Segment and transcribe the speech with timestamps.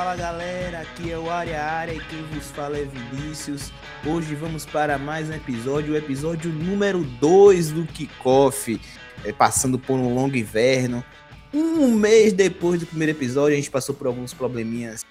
[0.00, 3.70] Fala galera, aqui é o Área Área e quem vos fala é Vinícius.
[4.02, 8.80] Hoje vamos para mais um episódio, o episódio número 2 do Kickoff,
[9.26, 11.04] é, passando por um longo inverno.
[11.52, 15.04] Um mês depois do primeiro episódio, a gente passou por alguns probleminhas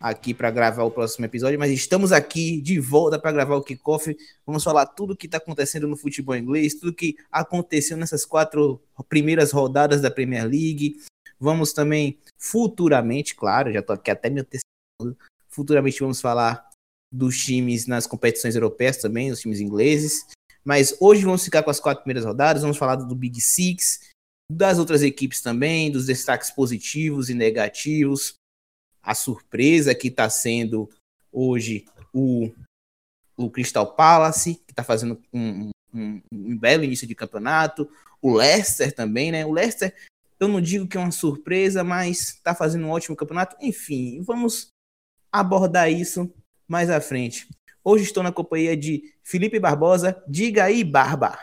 [0.00, 4.16] aqui para gravar o próximo episódio, mas estamos aqui de volta para gravar o Kickoff.
[4.46, 8.80] Vamos falar tudo o que está acontecendo no futebol inglês, tudo que aconteceu nessas quatro
[9.06, 10.96] primeiras rodadas da Premier League.
[11.40, 15.16] Vamos também futuramente, claro, já estou aqui até me antecipando.
[15.48, 16.68] Futuramente vamos falar
[17.12, 20.26] dos times nas competições europeias também, os times ingleses.
[20.62, 24.10] Mas hoje vamos ficar com as quatro primeiras rodadas, vamos falar do Big Six,
[24.50, 28.34] das outras equipes também, dos destaques positivos e negativos,
[29.02, 30.90] a surpresa que está sendo
[31.32, 32.52] hoje o,
[33.36, 38.94] o Crystal Palace, que está fazendo um, um, um, belo início de campeonato, o Leicester
[38.94, 39.46] também, né?
[39.46, 39.94] O Leicester,
[40.40, 43.56] eu não digo que é uma surpresa, mas está fazendo um ótimo campeonato.
[43.60, 44.68] Enfim, vamos
[45.30, 46.32] abordar isso
[46.66, 47.46] mais à frente.
[47.84, 50.22] Hoje estou na companhia de Felipe Barbosa.
[50.26, 51.38] Diga aí, Barba.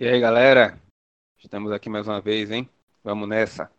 [0.00, 0.80] E aí, galera?
[1.38, 2.68] Estamos aqui mais uma vez, hein?
[3.02, 3.70] Vamos nessa.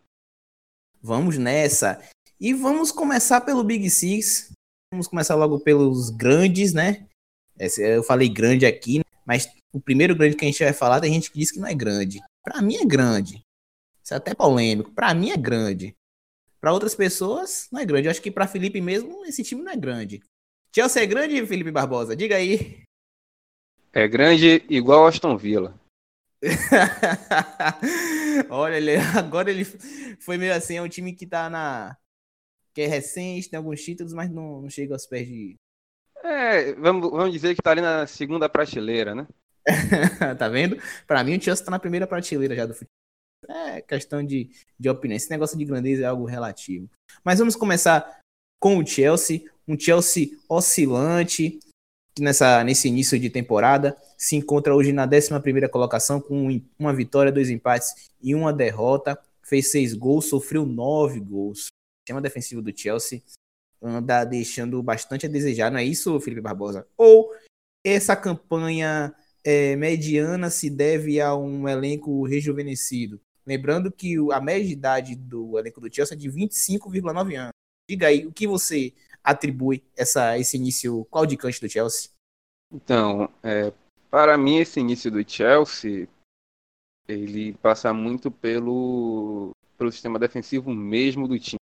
[1.02, 2.00] Vamos nessa.
[2.38, 4.52] E vamos começar pelo Big Six.
[4.92, 7.08] Vamos começar logo pelos grandes, né?
[7.78, 11.30] Eu falei grande aqui, mas o primeiro grande que a gente vai falar tem gente
[11.30, 12.20] que diz que não é grande.
[12.44, 13.45] Para mim é grande.
[14.06, 14.92] Isso é até polêmico.
[14.92, 15.96] Para mim é grande.
[16.60, 18.06] Para outras pessoas não é grande.
[18.06, 20.22] Eu acho que para Felipe mesmo esse time não é grande.
[20.72, 22.14] Chelsea é grande, Felipe Barbosa?
[22.14, 22.84] Diga aí.
[23.92, 25.74] É grande igual Aston Villa.
[28.48, 29.64] Olha, ele, agora ele
[30.20, 31.96] foi meio assim, é um time que tá na
[32.72, 35.56] que é recente, tem alguns títulos, mas não, não chega aos pés de.
[36.22, 39.26] É, vamos, vamos dizer que tá ali na segunda prateleira, né?
[40.38, 40.80] tá vendo?
[41.08, 43.05] Para mim, o Chelsea tá na primeira prateleira já do futebol.
[43.48, 45.16] É questão de, de opinião.
[45.16, 46.88] Esse negócio de grandeza é algo relativo.
[47.24, 48.20] Mas vamos começar
[48.60, 49.44] com o Chelsea.
[49.66, 51.58] Um Chelsea oscilante,
[52.14, 57.32] que nessa, nesse início de temporada se encontra hoje na 11 colocação, com uma vitória,
[57.32, 59.18] dois empates e uma derrota.
[59.42, 61.68] Fez seis gols, sofreu nove gols
[62.06, 63.22] sistema defensivo do Chelsea
[63.82, 66.86] anda deixando bastante a desejar, não é isso, Felipe Barbosa?
[66.96, 67.32] Ou
[67.84, 69.14] essa campanha
[69.44, 73.20] é, mediana se deve a um elenco rejuvenescido?
[73.46, 77.52] Lembrando que a média de idade do elenco do Chelsea é de 25,9 anos.
[77.88, 78.92] Diga aí, o que você
[79.22, 82.10] atribui essa, esse início claudicante do Chelsea?
[82.72, 83.72] Então, é,
[84.10, 86.08] para mim, esse início do Chelsea,
[87.06, 91.60] ele passa muito pelo, pelo sistema defensivo mesmo do time.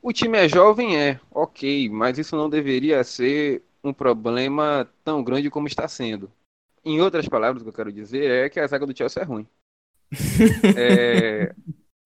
[0.00, 5.50] O time é jovem, é, ok, mas isso não deveria ser um problema tão grande
[5.50, 6.30] como está sendo.
[6.84, 9.26] Em outras palavras, o que eu quero dizer é que a zaga do Chelsea é
[9.26, 9.48] ruim.
[10.76, 11.54] é,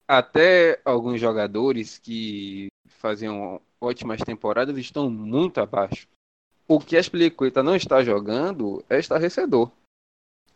[0.06, 6.06] até alguns jogadores que faziam ótimas temporadas estão muito abaixo.
[6.68, 9.70] O que a Spilicueta não está jogando é estarrecedor.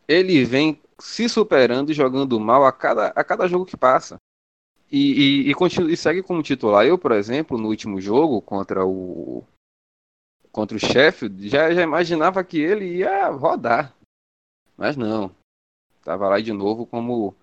[0.06, 4.16] Ele vem se superando e jogando mal a cada, a cada jogo que passa.
[4.90, 6.86] E, e, e, continua, e segue como titular.
[6.86, 9.42] Eu, por exemplo, no último jogo contra o
[10.52, 13.92] contra o Sheffield, já, já imaginava que ele ia rodar.
[14.76, 15.34] Mas não.
[16.04, 17.34] Tava lá de novo como,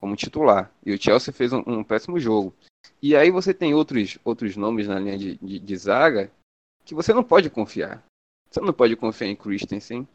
[0.00, 0.72] como titular.
[0.84, 2.54] E o Chelsea fez um, um péssimo jogo.
[3.00, 6.30] E aí você tem outros, outros nomes na linha de, de, de, zaga
[6.84, 8.02] que você não pode confiar.
[8.50, 10.06] Você não pode confiar em Christensen.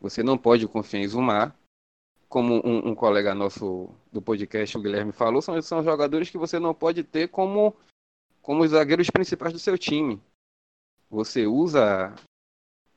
[0.00, 1.56] Você não pode confiar em Zumar
[2.28, 6.58] como um, um, colega nosso do podcast, o Guilherme, falou, são, são jogadores que você
[6.58, 7.74] não pode ter como,
[8.42, 10.20] como os zagueiros principais do seu time.
[11.08, 12.14] Você usa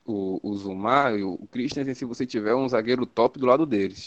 [0.04, 4.06] o, o Zumar e o Christensen se você tiver um zagueiro top do lado deles.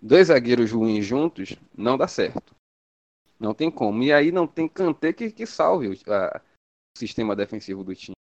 [0.00, 2.54] Dois zagueiros ruins juntos não dá certo.
[3.38, 4.02] Não tem como.
[4.02, 6.40] E aí não tem Kanté que, que salve o, a,
[6.96, 8.16] sistema defensivo do time.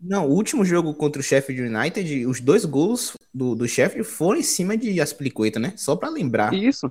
[0.00, 4.40] Não, o último jogo contra o Sheffield United, os dois gols do, do Sheffield foram
[4.40, 5.74] em cima de Aspilicueta, né?
[5.76, 6.54] Só para lembrar.
[6.54, 6.90] Isso.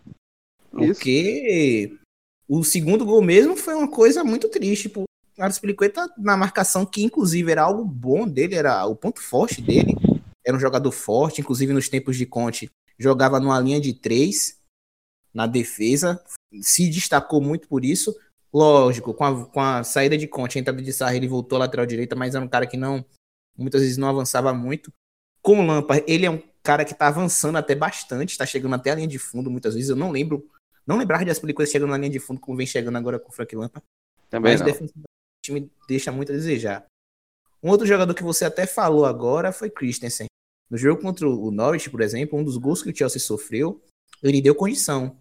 [0.72, 2.00] Porque Isso.
[2.48, 4.84] o segundo gol mesmo foi uma coisa muito triste.
[4.84, 5.06] Tipo,
[5.40, 9.96] Aspilicueta na marcação, que inclusive era algo bom dele, era o ponto forte dele.
[10.46, 14.60] Era um jogador forte, inclusive nos tempos de Conte, jogava numa linha de três
[15.34, 16.24] na defesa,
[16.62, 18.16] se destacou muito por isso.
[18.51, 21.60] Lógico, com a, com a saída de Conte, a entrada de Sarri, ele voltou à
[21.60, 23.06] lateral direita, mas era um cara que não,
[23.57, 24.92] muitas vezes não avançava muito.
[25.42, 28.92] Com o Lampard, ele é um cara que tá avançando até bastante, tá chegando até
[28.92, 30.50] a linha de fundo, muitas vezes eu não lembro,
[30.86, 33.31] não lembrar de coisas chegando na linha de fundo como vem chegando agora com o
[33.31, 33.86] Frank Lampard.
[34.30, 34.88] Também mas não.
[34.88, 34.92] o
[35.44, 36.86] time deixa muito a desejar.
[37.62, 40.28] Um outro jogador que você até falou agora foi Christensen.
[40.69, 43.83] No jogo contra o Norwich, por exemplo, um dos gols que o Chelsea sofreu,
[44.21, 45.19] ele deu condição.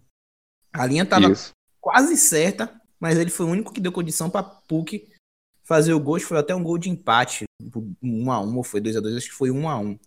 [0.71, 1.51] A linha tava Isso.
[1.81, 5.09] quase certa, mas ele foi o único que deu condição para Puck
[5.63, 7.45] fazer o gol, foi até um gol de empate,
[8.01, 9.99] 1 a 1 ou foi 2 a 2 acho que foi 1 a 1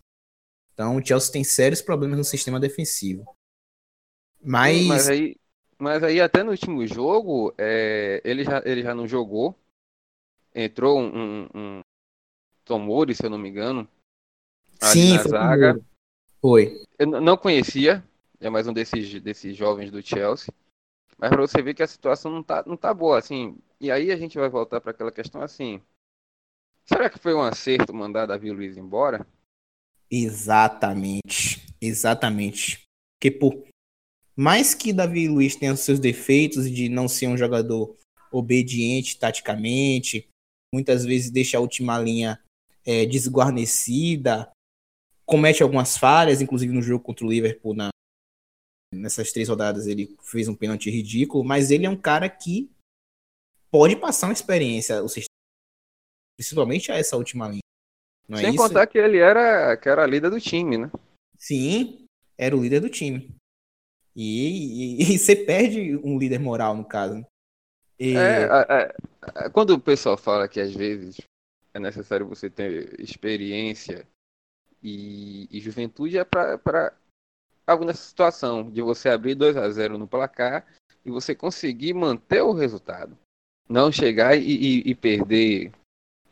[0.75, 3.25] Então o Chelsea tem sérios problemas no sistema defensivo.
[4.43, 4.87] Mas.
[4.87, 5.37] Mas aí,
[5.79, 9.57] mas aí até no último jogo, é, ele, já, ele já não jogou.
[10.53, 11.81] Entrou um, um, um
[12.65, 13.89] Tomori, se eu não me engano.
[14.83, 15.81] Sim, na foi zaga.
[16.41, 16.83] Foi.
[16.99, 18.05] Eu não conhecia,
[18.41, 20.53] é mais um desses, desses jovens do Chelsea.
[21.17, 23.57] Mas para você ver que a situação não tá, não tá boa, assim.
[23.81, 25.81] E aí a gente vai voltar para aquela questão assim.
[26.85, 29.25] Será que foi um acerto mandar Davi Luiz embora?
[30.11, 31.65] Exatamente.
[31.81, 32.83] Exatamente.
[33.15, 33.65] Porque por
[34.37, 37.97] mais que Davi Luiz tenha os seus defeitos de não ser um jogador
[38.33, 40.29] obediente taticamente,
[40.75, 42.41] muitas vezes deixa a última linha
[42.85, 44.51] é, desguarnecida,
[45.25, 47.89] comete algumas falhas, inclusive no jogo contra o Liverpool na,
[48.93, 52.71] nessas três rodadas ele fez um pênalti ridículo, mas ele é um cara que
[53.71, 55.03] pode passar uma experiência,
[56.37, 57.61] principalmente a essa última linha.
[58.29, 60.91] Não é Sem é contar que ele era, que era líder do time, né?
[61.37, 62.05] Sim,
[62.37, 63.35] era o líder do time.
[64.15, 67.15] E, e, e você perde um líder moral, no caso.
[67.15, 67.27] Né?
[67.99, 68.17] E...
[68.17, 68.95] É, é,
[69.37, 71.21] é, quando o pessoal fala que às vezes
[71.75, 74.07] é necessário você ter experiência
[74.83, 76.93] e, e juventude, é para
[77.67, 80.67] algo nessa situação, de você abrir 2 a 0 no placar
[81.05, 83.17] e você conseguir manter o resultado.
[83.69, 85.73] Não chegar e, e, e, perder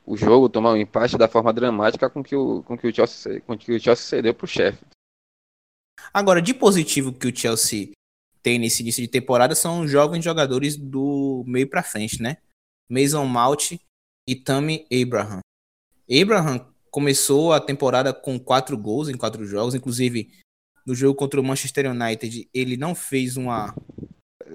[0.05, 3.41] o jogo, tomar um empate da forma dramática com que o, com que o Chelsea,
[3.43, 4.85] com que o Chelsea cedeu para o chefe.
[6.13, 7.93] Agora, de positivo que o Chelsea
[8.43, 12.39] tem nesse início de temporada são jovens jogadores do meio para frente, né?
[12.91, 13.79] Mason Mount
[14.27, 15.41] e Tammy Abraham.
[16.11, 20.31] Abraham começou a temporada com quatro gols em quatro jogos, inclusive
[20.87, 23.75] no jogo contra o Manchester United, ele não fez uma.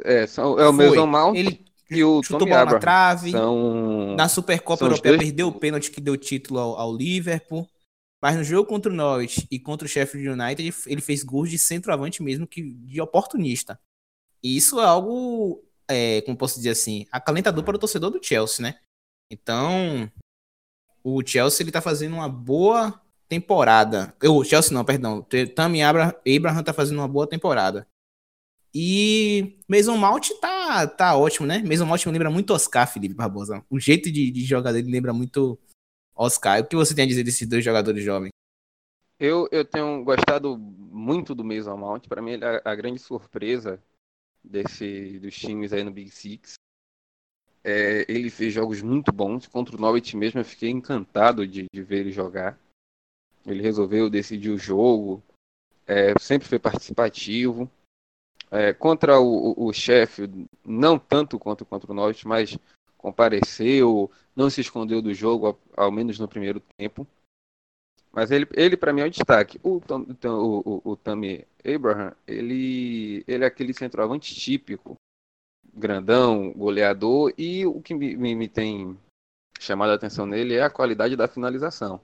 [0.04, 0.74] É, são, é o.
[0.74, 3.32] Mason Mount ele e o chutou bola na trave.
[3.32, 4.16] São...
[4.16, 7.68] Na Supercopa Europeia perdeu o pênalti que deu título ao, ao, Liverpool.
[8.22, 11.60] Mas no jogo contra o Norwich e contra o Sheffield United, ele fez gols de
[11.60, 13.80] centroavante mesmo, que de oportunista.
[14.42, 18.64] E isso é algo, é, como posso dizer assim, acalentador para o torcedor do Chelsea,
[18.64, 18.80] né?
[19.32, 20.10] Então,
[21.06, 23.00] o Chelsea ele tá fazendo uma boa
[23.30, 24.16] temporada.
[24.24, 25.24] O Chelsea não, perdão.
[25.54, 27.88] Tammy Abraham tá fazendo uma boa temporada.
[28.74, 31.60] E Mason Mount tá, tá ótimo, né?
[31.60, 33.64] Mason Mount me lembra muito Oscar, Felipe Barbosa.
[33.70, 35.60] O jeito de, de jogar dele lembra muito
[36.16, 36.62] Oscar.
[36.62, 38.32] O que você tem a dizer desses dois jogadores jovens?
[39.20, 42.08] Eu, eu tenho gostado muito do Mason Mount.
[42.08, 43.80] Para mim, ele é a grande surpresa
[44.44, 46.56] desse, dos times aí no Big Six.
[47.68, 49.48] É, ele fez jogos muito bons.
[49.48, 52.60] Contra o Norwich mesmo, eu fiquei encantado de, de ver ele jogar.
[53.44, 55.24] Ele resolveu decidir o jogo,
[55.88, 57.70] é, sempre foi participativo.
[58.52, 60.30] É, contra o, o, chefe,
[60.64, 62.56] não tanto quanto contra o Norwich, mas
[62.98, 67.08] compareceu, não se escondeu do jogo, ao, ao menos no primeiro tempo.
[68.12, 69.60] Mas ele, ele para mim é o destaque.
[69.64, 74.96] O, o, o, o Tammy Abraham, ele, ele é aquele centroavante típico,
[75.76, 78.98] grandão, goleador, e o que me, me, tem
[79.60, 82.00] chamado a atenção nele é a qualidade da finalização.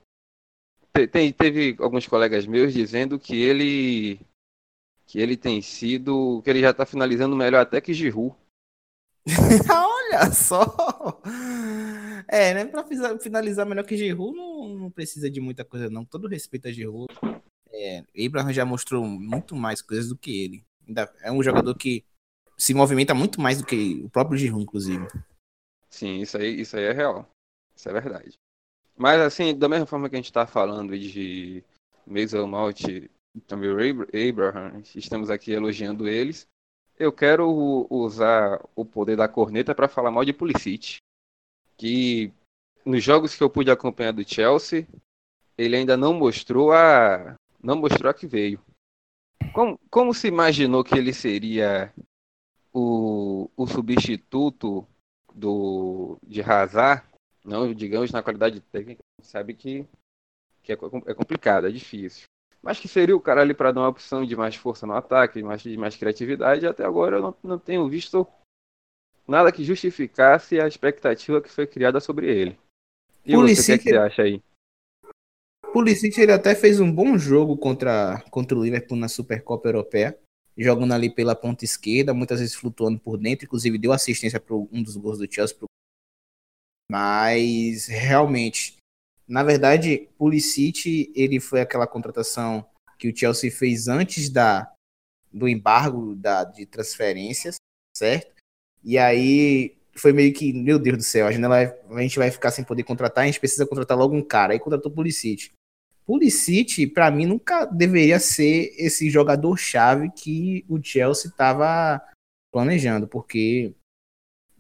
[0.94, 4.20] Teve alguns colegas meus dizendo que ele
[5.06, 8.36] que ele tem sido que ele já está finalizando melhor até que Giroud.
[9.70, 11.22] Olha só.
[12.28, 12.66] É, né?
[12.66, 12.86] Para
[13.20, 16.04] finalizar melhor que Giroud não, não, precisa de muita coisa não.
[16.04, 17.14] Todo respeito a Giroud,
[17.72, 20.64] é, Abraham já mostrou muito mais coisas do que ele.
[21.22, 22.04] É um jogador que
[22.62, 25.08] se movimenta muito mais do que o próprio Giroud, inclusive.
[25.90, 27.28] Sim, isso aí, isso aí é real.
[27.76, 28.38] Isso é verdade.
[28.96, 31.64] Mas, assim, da mesma forma que a gente está falando de
[32.06, 33.10] Mason Malt e
[33.48, 33.72] também
[34.30, 36.48] Abraham, estamos aqui elogiando eles,
[37.00, 40.98] eu quero usar o poder da corneta para falar mal de Pulisic,
[41.76, 42.32] que
[42.86, 44.88] nos jogos que eu pude acompanhar do Chelsea,
[45.58, 48.62] ele ainda não mostrou a não mostrou a que veio.
[49.52, 51.92] Como, como se imaginou que ele seria
[52.74, 54.86] o, o substituto
[55.34, 57.04] do de Hazard
[57.44, 59.86] não, digamos, na qualidade técnica, sabe que,
[60.62, 62.26] que é, é complicado, é difícil.
[62.62, 65.40] Mas que seria o cara ali para dar uma opção de mais força no ataque,
[65.40, 68.28] de mais, de mais criatividade, até agora eu não, não tenho visto
[69.28, 72.60] nada que justificasse a expectativa que foi criada sobre ele.
[73.26, 74.44] E Pulisic, você, o que, é que você acha aí?
[75.74, 80.20] Pulisic ele até fez um bom jogo contra, contra o Liverpool na Supercopa Europeia,
[80.58, 84.84] jogando ali pela ponta esquerda, muitas vezes flutuando por dentro, inclusive deu assistência para um
[84.84, 85.68] dos gols do Chelsea pro
[86.92, 88.76] mas realmente,
[89.26, 92.68] na verdade, Pulisic ele foi aquela contratação
[93.00, 94.70] que o Chelsea fez antes da
[95.32, 97.56] do embargo da, de transferências,
[97.96, 98.36] certo?
[98.84, 102.52] E aí foi meio que, meu Deus do céu, a janela a gente vai ficar
[102.52, 104.52] sem poder contratar, a gente precisa contratar logo um cara.
[104.52, 105.52] Aí contratou o Pulisic.
[106.06, 112.02] Pulisic, para mim, nunca deveria ser esse jogador-chave que o Chelsea estava
[112.52, 113.74] planejando, porque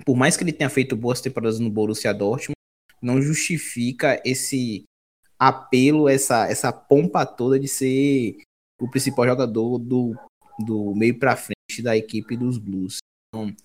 [0.05, 2.55] por mais que ele tenha feito boas temporadas no Borussia Dortmund,
[3.01, 4.83] não justifica esse
[5.39, 8.41] apelo, essa, essa pompa toda de ser
[8.79, 10.15] o principal jogador do,
[10.59, 12.97] do meio para frente da equipe dos Blues.
[13.29, 13.55] Então,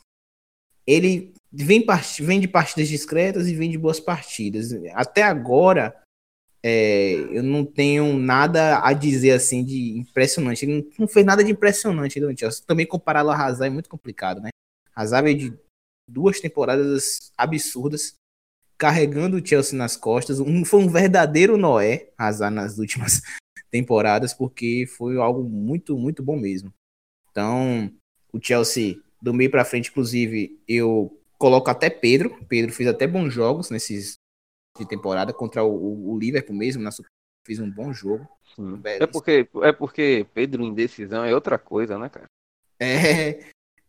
[0.87, 1.85] ele vem,
[2.21, 4.73] vem de partidas discretas e vem de boas partidas.
[4.95, 6.03] Até agora,
[6.69, 10.65] é, eu não tenho nada a dizer assim de impressionante.
[10.65, 12.65] Ele não fez nada de impressionante no Chelsea.
[12.67, 14.49] Também compará-lo a Hazard é muito complicado, né?
[14.93, 15.59] Hazard veio de
[16.11, 18.17] duas temporadas absurdas,
[18.77, 20.41] carregando o Chelsea nas costas.
[20.41, 23.23] Um, foi um verdadeiro Noé, Hazard, nas últimas
[23.71, 26.75] temporadas, porque foi algo muito, muito bom mesmo.
[27.31, 27.93] Então,
[28.33, 32.45] o Chelsea do meio para frente, inclusive, eu coloco até Pedro.
[32.49, 34.19] Pedro fez até bons jogos nesses
[34.79, 36.91] de temporada contra o, o Liverpool mesmo, na
[37.47, 38.27] fez um bom jogo.
[38.85, 42.27] É porque é porque Pedro em decisão é outra coisa, né, cara?
[42.81, 43.39] É,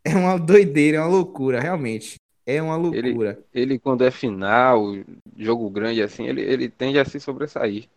[0.06, 2.16] é uma doideira, é uma loucura, realmente.
[2.46, 3.44] É uma loucura.
[3.54, 4.84] Ele, ele quando é final,
[5.36, 7.90] jogo grande assim, ele, ele tende a se sobressair.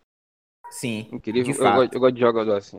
[0.70, 1.08] Sim.
[1.12, 1.54] Incrível.
[1.54, 2.78] Eu, gosto, eu gosto de jogador assim.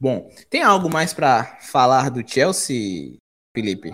[0.00, 3.16] Bom, tem algo mais para falar do Chelsea,
[3.54, 3.90] Felipe?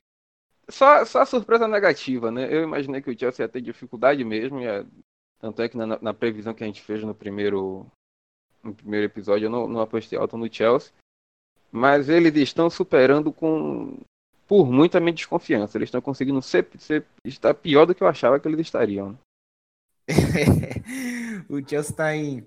[0.70, 2.52] Só, só surpresa negativa, né?
[2.52, 4.86] Eu imaginei que o Chelsea ia ter dificuldade mesmo, ia...
[5.38, 7.86] tanto é que na, na, previsão que a gente fez no primeiro,
[8.62, 10.92] no primeiro episódio eu não, não apostei alto no Chelsea.
[11.72, 13.98] Mas eles estão superando com
[14.50, 15.78] por muita minha desconfiança.
[15.78, 19.16] Eles estão conseguindo ser, ser estar pior do que eu achava que eles estariam.
[21.48, 22.44] o Chelsea está em.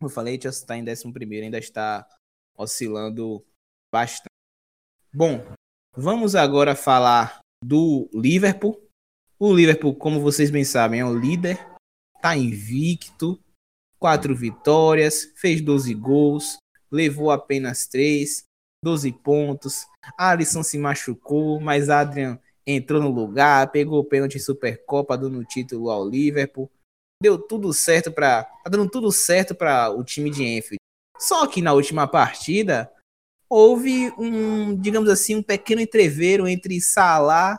[0.00, 2.08] Eu falei, o Chelsea está em 11 ainda está
[2.56, 3.44] oscilando
[3.92, 4.28] bastante.
[5.12, 5.40] Bom,
[5.96, 8.80] vamos agora falar do Liverpool.
[9.38, 11.58] O Liverpool, como vocês bem sabem, é o líder,
[12.16, 13.38] está invicto,
[13.98, 16.58] quatro vitórias, fez 12 gols,
[16.90, 18.44] levou apenas três,
[18.82, 19.86] 12 pontos.
[20.16, 26.08] Alisson se machucou, mas Adrian entrou no lugar, pegou o pênalti Supercopa, dando título ao
[26.08, 26.70] Liverpool.
[27.22, 30.78] Deu tudo certo para, tá dando tudo certo para o time de Enfield.
[31.18, 32.92] Só que na última partida
[33.48, 37.58] houve um, digamos assim, um pequeno entreveiro entre Salah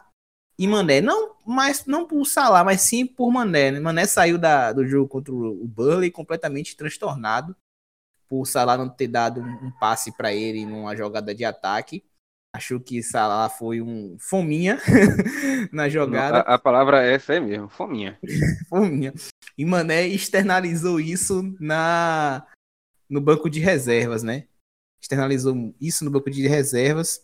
[0.58, 1.02] e Mané.
[1.02, 3.72] Não, mas não por Salah, mas sim por Mané.
[3.72, 3.80] Né?
[3.80, 7.56] Mané saiu da, do jogo contra o Burley completamente transtornado
[8.28, 12.04] por Salah não ter dado um passe para ele numa jogada de ataque.
[12.54, 14.80] Achou que Salah foi um fominha
[15.72, 16.40] na jogada.
[16.40, 18.18] A, a, palavra é essa é mesmo, fominha.
[18.70, 19.14] fominha.
[19.58, 22.46] E Mané externalizou isso na
[23.10, 24.48] no banco de reservas, né?
[25.02, 27.22] Externalizou isso no banco de reservas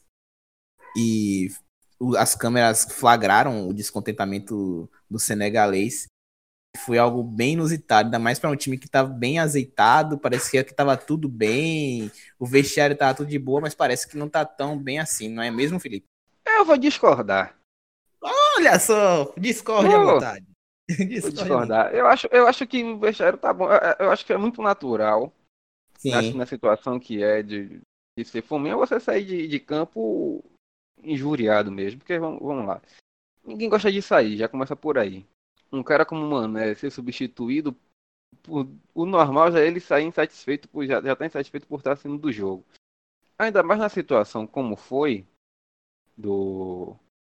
[0.95, 1.49] e
[2.17, 6.07] as câmeras flagraram o descontentamento do senegalês.
[6.85, 10.71] Foi algo bem inusitado, ainda mais para um time que estava bem azeitado, parecia que
[10.71, 14.77] estava tudo bem, o vestiário estava tudo de boa, mas parece que não está tão
[14.77, 16.05] bem assim, não é mesmo, Felipe?
[16.45, 17.57] Eu vou discordar.
[18.21, 20.45] Olha só, discorde à vontade.
[21.21, 21.95] Vou discordar.
[21.95, 23.67] Eu acho, eu acho que o vestiário tá bom.
[23.97, 25.33] Eu acho que é muito natural.
[25.97, 26.13] Sim.
[26.13, 27.79] Acho que na situação que é de,
[28.17, 30.43] de ser fominha, você sair de, de campo
[31.03, 31.99] injuriado mesmo.
[31.99, 32.81] Porque vamos, vamos lá.
[33.43, 35.25] Ninguém gosta de sair, já começa por aí
[35.75, 37.75] um cara como o Mané ser substituído,
[38.43, 41.95] por, o normal já é ele sair insatisfeito, por, já, já tá insatisfeito por estar
[41.95, 42.65] saindo do jogo.
[43.37, 45.25] Ainda mais na situação como foi,
[46.17, 46.95] do.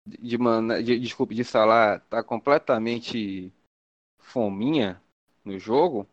[0.06, 0.38] De,
[0.84, 3.52] de desculpe, de Salah tá completamente
[4.20, 5.02] fominha
[5.44, 6.08] no jogo,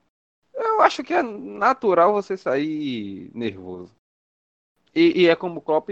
[0.74, 3.94] eu acho que é natural você sair nervoso.
[4.94, 5.88] E, e é como o Klopp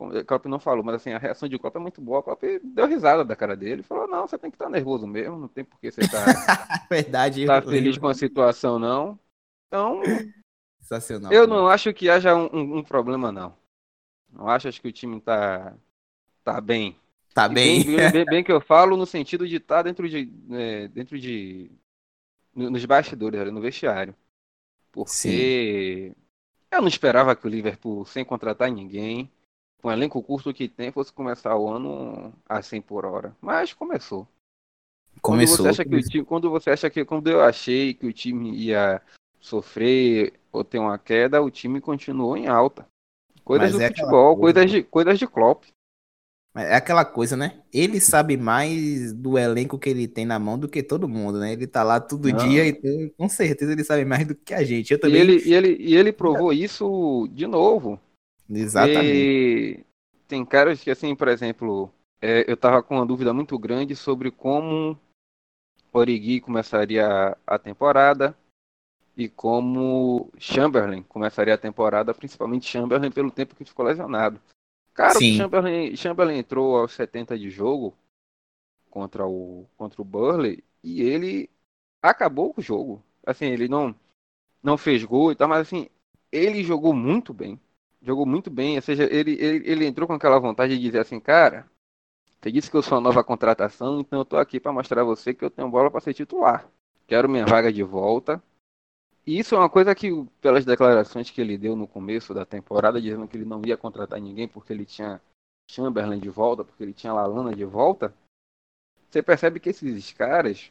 [0.00, 2.20] o Klopp não falou, mas assim, a reação de Klopp é muito boa.
[2.20, 3.82] O Klopp deu risada da cara dele.
[3.82, 6.86] Falou, não, você tem que estar nervoso mesmo, não tem por que você estar tá,
[6.88, 9.18] Verdade, tá feliz com a situação, não.
[9.66, 10.00] Então,
[10.80, 13.54] Sensacional, eu não acho que haja um, um, um, problema, não.
[14.30, 15.74] Não acho, acho que o time tá,
[16.44, 16.96] tá bem.
[17.34, 17.84] Tá bem.
[17.84, 20.32] Bem, bem, bem, que eu falo no sentido de estar tá dentro de...
[20.52, 21.70] É, dentro de
[22.54, 24.14] nos bastidores, no vestiário.
[24.92, 26.22] Porque Sim.
[26.70, 29.30] eu não esperava que o Liverpool, sem contratar ninguém,
[29.80, 33.36] com o elenco curto que tem, fosse começar o ano a 100 por hora.
[33.40, 34.26] Mas começou.
[35.20, 35.56] Começou.
[35.58, 38.12] Quando você acha que o time, quando você acha que quando eu achei que o
[38.12, 39.02] time ia
[39.40, 42.88] sofrer ou ter uma queda, o time continuou em alta.
[43.44, 44.54] Coisas Mas do é futebol, coisa.
[44.54, 45.64] coisas de coisas de Klopp.
[46.56, 47.62] É aquela coisa, né?
[47.72, 51.52] Ele sabe mais do elenco que ele tem na mão do que todo mundo, né?
[51.52, 52.36] Ele tá lá todo Não.
[52.36, 54.92] dia e com certeza ele sabe mais do que a gente.
[54.92, 55.18] Eu também...
[55.18, 58.00] e, ele, e, ele, e ele provou isso de novo
[58.50, 59.04] Exatamente.
[59.04, 59.84] E
[60.26, 64.30] tem caras que, assim, por exemplo, é, eu estava com uma dúvida muito grande sobre
[64.30, 64.98] como
[65.92, 68.36] Origi começaria a temporada
[69.16, 74.40] e como Chamberlain começaria a temporada, principalmente Chamberlain pelo tempo que ficou lesionado.
[74.98, 75.30] Cara, Sim.
[75.30, 77.96] o Chamberlain, Chamberlain entrou aos 70 de jogo
[78.90, 81.48] contra o contra o Burley e ele
[82.02, 83.00] acabou com o jogo.
[83.24, 83.94] Assim, ele não
[84.62, 85.88] não fez gol e tal, mas assim,
[86.32, 87.60] ele jogou muito bem.
[88.02, 91.20] Jogou muito bem, ou seja, ele, ele, ele entrou com aquela vontade de dizer assim,
[91.20, 91.68] cara,
[92.40, 95.04] você disse que eu sou a nova contratação, então eu tô aqui para mostrar a
[95.04, 96.68] você que eu tenho bola para ser titular.
[97.06, 98.42] Quero minha vaga de volta.
[99.28, 100.08] E isso é uma coisa que,
[100.40, 104.18] pelas declarações que ele deu no começo da temporada, dizendo que ele não ia contratar
[104.18, 105.20] ninguém porque ele tinha
[105.70, 108.14] Chamberlain de volta, porque ele tinha Lalana de volta,
[109.10, 110.70] você percebe que esses caras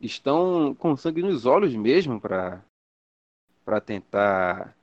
[0.00, 2.64] estão com sangue nos olhos mesmo para
[3.64, 4.76] para tentar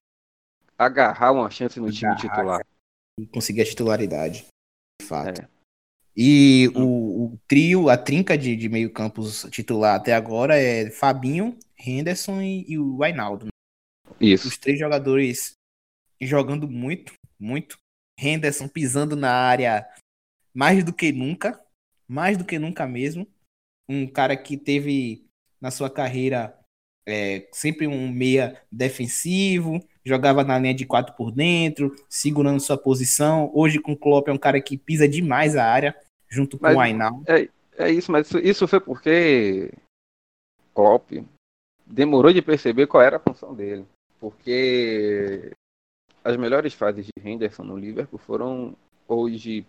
[0.78, 2.66] agarrar uma chance no agarrar, time titular.
[3.18, 4.48] E conseguir a titularidade,
[5.00, 5.42] de fato.
[5.42, 5.48] É.
[6.16, 11.58] E o, o, trio, a trinca de, de meio campos titular até agora é Fabinho,
[11.86, 13.48] Henderson e, o Ainaldo.
[14.20, 14.48] Isso.
[14.48, 15.54] Os três jogadores
[16.22, 17.78] jogando muito, muito.
[18.20, 19.88] Henderson pisando na área
[20.54, 21.60] mais do que nunca,
[22.08, 23.28] mais do que nunca mesmo.
[23.90, 25.26] Um cara que teve
[25.60, 26.58] na sua carreira
[27.08, 33.52] é, sempre um meia defensivo, jogava na linha de quatro por dentro, segurando sua posição.
[33.54, 35.96] Hoje com o Klopp é um cara que pisa demais a área,
[36.30, 37.24] junto com mas, o Ainal.
[37.28, 39.74] É, é isso, mas isso, isso foi porque
[40.74, 41.12] Klopp
[41.92, 43.86] demorou de perceber qual era a função dele.
[44.20, 45.52] Porque
[46.24, 48.76] as melhores fases de Henderson no Liverpool foram
[49.08, 49.66] hoje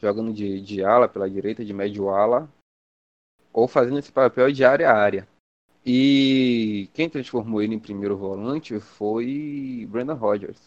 [0.00, 2.48] jogando de, de ala pela direita, de médio ala,
[3.52, 5.28] ou fazendo esse papel de área a área.
[5.84, 10.64] E quem transformou ele em primeiro volante foi Brandon Rodgers.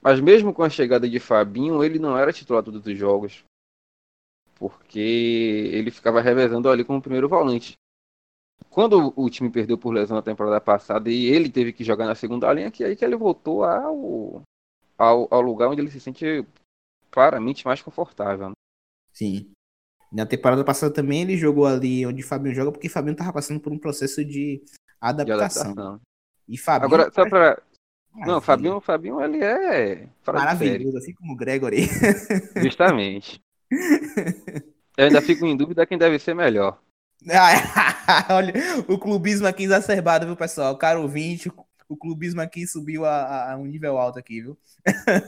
[0.00, 3.44] Mas mesmo com a chegada de Fabinho, ele não era titular todos os jogos.
[4.56, 7.74] Porque ele ficava revezando ali como primeiro volante.
[8.70, 12.14] Quando o time perdeu por lesão na temporada passada e ele teve que jogar na
[12.14, 14.42] segunda linha, que aí que ele voltou ao,
[14.96, 16.44] ao, ao lugar onde ele se sente
[17.10, 18.48] claramente mais confortável.
[18.48, 18.54] Né?
[19.12, 19.50] Sim.
[20.10, 23.72] Na temporada passada também ele jogou ali onde Fabinho joga, porque Fabinho tava passando por
[23.72, 24.62] um processo de
[25.00, 25.62] adaptação.
[25.62, 26.00] De adaptação.
[26.48, 26.86] E Fabinho.
[26.86, 27.62] Agora, só pra.
[28.14, 30.06] Não, Fabinho, Fabinho ele é.
[30.26, 31.88] Maravilhoso, assim como o Gregory.
[32.56, 33.40] Justamente.
[34.96, 36.78] Eu ainda fico em dúvida quem deve ser melhor.
[38.30, 38.52] Olha,
[38.88, 40.76] o clubismo aqui exacerbado, viu, pessoal?
[40.76, 41.50] Caro 20,
[41.88, 44.58] o clubismo aqui subiu a, a, um nível alto aqui, viu?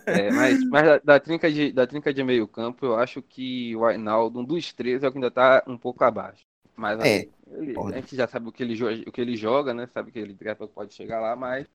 [0.06, 3.76] É, mas, mas da, da, trinca de, da trinca de meio campo, eu acho que
[3.76, 6.44] o Ainaldo, um dos três, é o que ainda tá um pouco abaixo.
[6.76, 9.86] Mas é, ele, a gente já sabe o que ele, o que ele joga, né?
[9.86, 10.36] Sabe que ele
[10.74, 11.66] pode chegar lá, mas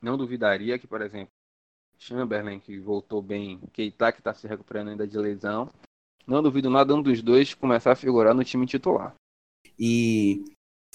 [0.00, 1.32] não duvidaria que, por exemplo,
[1.98, 5.68] Chamberlain, que voltou bem, Keita, que está se recuperando ainda de lesão,
[6.26, 9.14] não duvido nada um dos dois começar a figurar no time titular.
[9.80, 10.44] E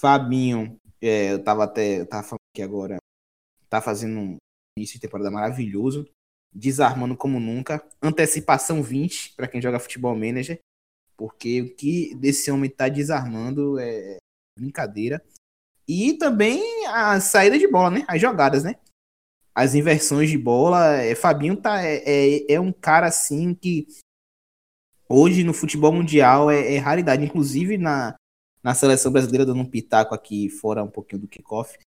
[0.00, 2.98] Fabinho, é, eu tava até eu tava falando aqui agora,
[3.68, 4.36] tá fazendo um
[4.78, 6.08] início de temporada maravilhoso,
[6.54, 7.84] desarmando como nunca.
[8.00, 10.60] Antecipação 20 para quem joga futebol manager,
[11.16, 14.18] porque o que desse homem tá desarmando é
[14.56, 15.20] brincadeira.
[15.88, 18.04] E também a saída de bola, né?
[18.08, 18.76] As jogadas, né?
[19.54, 20.96] As inversões de bola.
[20.96, 23.86] É, Fabinho tá, é, é, é, um cara assim que
[25.08, 27.24] hoje no futebol mundial é, é raridade.
[27.24, 28.16] Inclusive na,
[28.66, 31.78] na seleção brasileira, dando um pitaco aqui fora um pouquinho do kickoff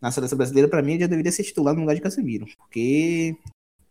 [0.00, 3.36] na seleção brasileira, para mim, ele já deveria ser titular no lugar de Casemiro, porque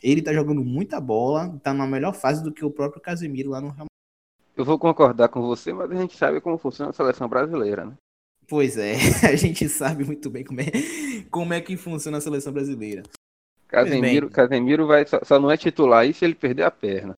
[0.02, 3.60] ele tá jogando muita bola, tá na melhor fase do que o próprio Casemiro lá
[3.60, 3.88] no Real
[4.56, 7.98] Eu vou concordar com você, mas a gente sabe como funciona a seleção brasileira, né?
[8.48, 8.94] Pois é,
[9.30, 10.72] a gente sabe muito bem como é,
[11.30, 13.04] como é que funciona a seleção brasileira.
[13.68, 17.14] Casemiro, Casemiro vai, só, só não é titular aí se ele perder a perna.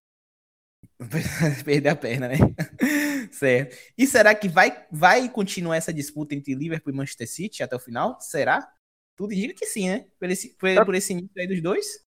[1.64, 2.36] perder a perna, né?
[3.32, 3.76] certo.
[3.98, 7.80] E será que vai, vai continuar essa disputa entre Liverpool e Manchester City até o
[7.80, 8.20] final?
[8.20, 8.72] Será?
[9.16, 10.06] Tudo indica que sim, né?
[10.20, 12.04] Por esse, por, é, por esse início aí dos dois.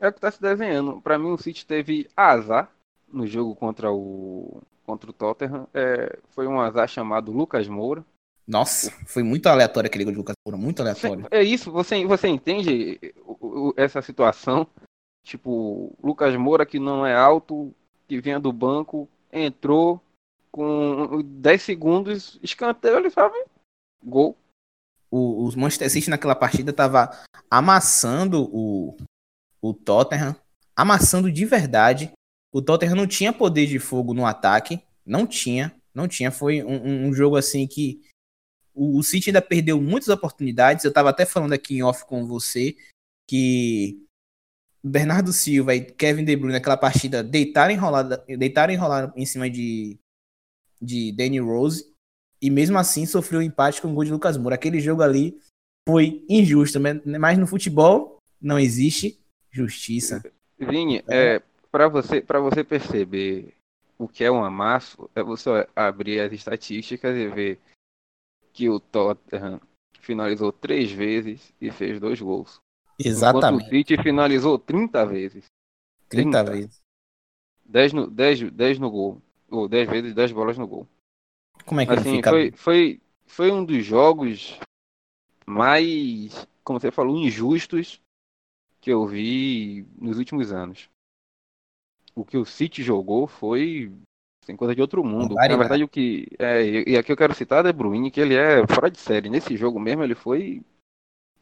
[0.00, 1.00] É o que tá se desenhando.
[1.00, 2.70] Para mim, o City teve azar
[3.10, 5.68] no jogo contra o contra o Tottenham.
[5.72, 8.04] É, foi um azar chamado Lucas Moura.
[8.46, 11.26] Nossa, foi muito aleatório aquele gol de Lucas Moura, muito aleatório.
[11.30, 12.98] É isso, você, você entende
[13.76, 14.66] essa situação?
[15.24, 17.72] Tipo, Lucas Moura que não é alto,
[18.12, 20.00] que vinha do banco, entrou
[20.50, 23.36] com 10 segundos, escanteio, ele sabe,
[24.04, 24.36] gol
[25.12, 27.10] o, os Manchester City naquela partida tava
[27.50, 28.96] amassando o,
[29.60, 30.34] o Tottenham,
[30.74, 32.10] amassando de verdade.
[32.50, 36.30] O Tottenham não tinha poder de fogo no ataque, não tinha, não tinha.
[36.30, 38.00] Foi um, um jogo assim que
[38.74, 40.84] o, o, City ainda perdeu muitas oportunidades.
[40.84, 42.74] Eu tava até falando aqui em off com você
[43.28, 44.02] que
[44.84, 49.96] Bernardo Silva e Kevin De Bruyne naquela partida deitaram enrolada, deitaram enrolado em cima de,
[50.80, 51.92] de Danny Rose
[52.40, 54.56] e mesmo assim sofreu um empate com o gol de Lucas Moura.
[54.56, 55.40] Aquele jogo ali
[55.88, 60.22] foi injusto, mas no futebol não existe justiça.
[60.58, 61.40] Vini, é,
[61.70, 63.54] para você, você perceber
[63.96, 67.60] o que é um amasso, é você abrir as estatísticas e ver
[68.52, 69.60] que o Tottenham
[70.00, 72.60] finalizou três vezes e fez dois gols.
[72.98, 73.64] Exatamente.
[73.64, 75.44] Enquanto o City finalizou 30 vezes.
[76.08, 76.80] 30, 30 vezes.
[77.64, 79.22] 10 no, 10, 10 no gol.
[79.50, 80.86] Ou 10 vezes 10 bolas no gol.
[81.64, 82.30] Como é que assim, fica?
[82.30, 84.58] Foi, foi, foi um dos jogos
[85.46, 88.00] mais, como você falou, injustos
[88.80, 90.88] que eu vi nos últimos anos.
[92.14, 93.90] O que o City jogou foi
[94.44, 95.34] sem coisa de outro mundo.
[95.34, 96.26] Na verdade, o que.
[96.38, 99.30] É, e aqui eu quero citar é De Bruyne, que ele é fora de série.
[99.30, 100.62] Nesse jogo mesmo, ele foi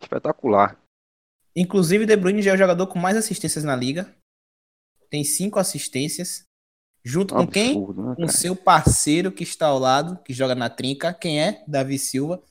[0.00, 0.79] espetacular.
[1.54, 4.14] Inclusive, De Bruyne já é o jogador com mais assistências na liga.
[5.08, 6.44] Tem cinco assistências.
[7.02, 7.52] Junto com Absurdo,
[7.94, 8.04] quem?
[8.04, 11.14] Né, com seu parceiro que está ao lado, que joga na trinca.
[11.14, 11.64] Quem é?
[11.66, 12.42] Davi Silva,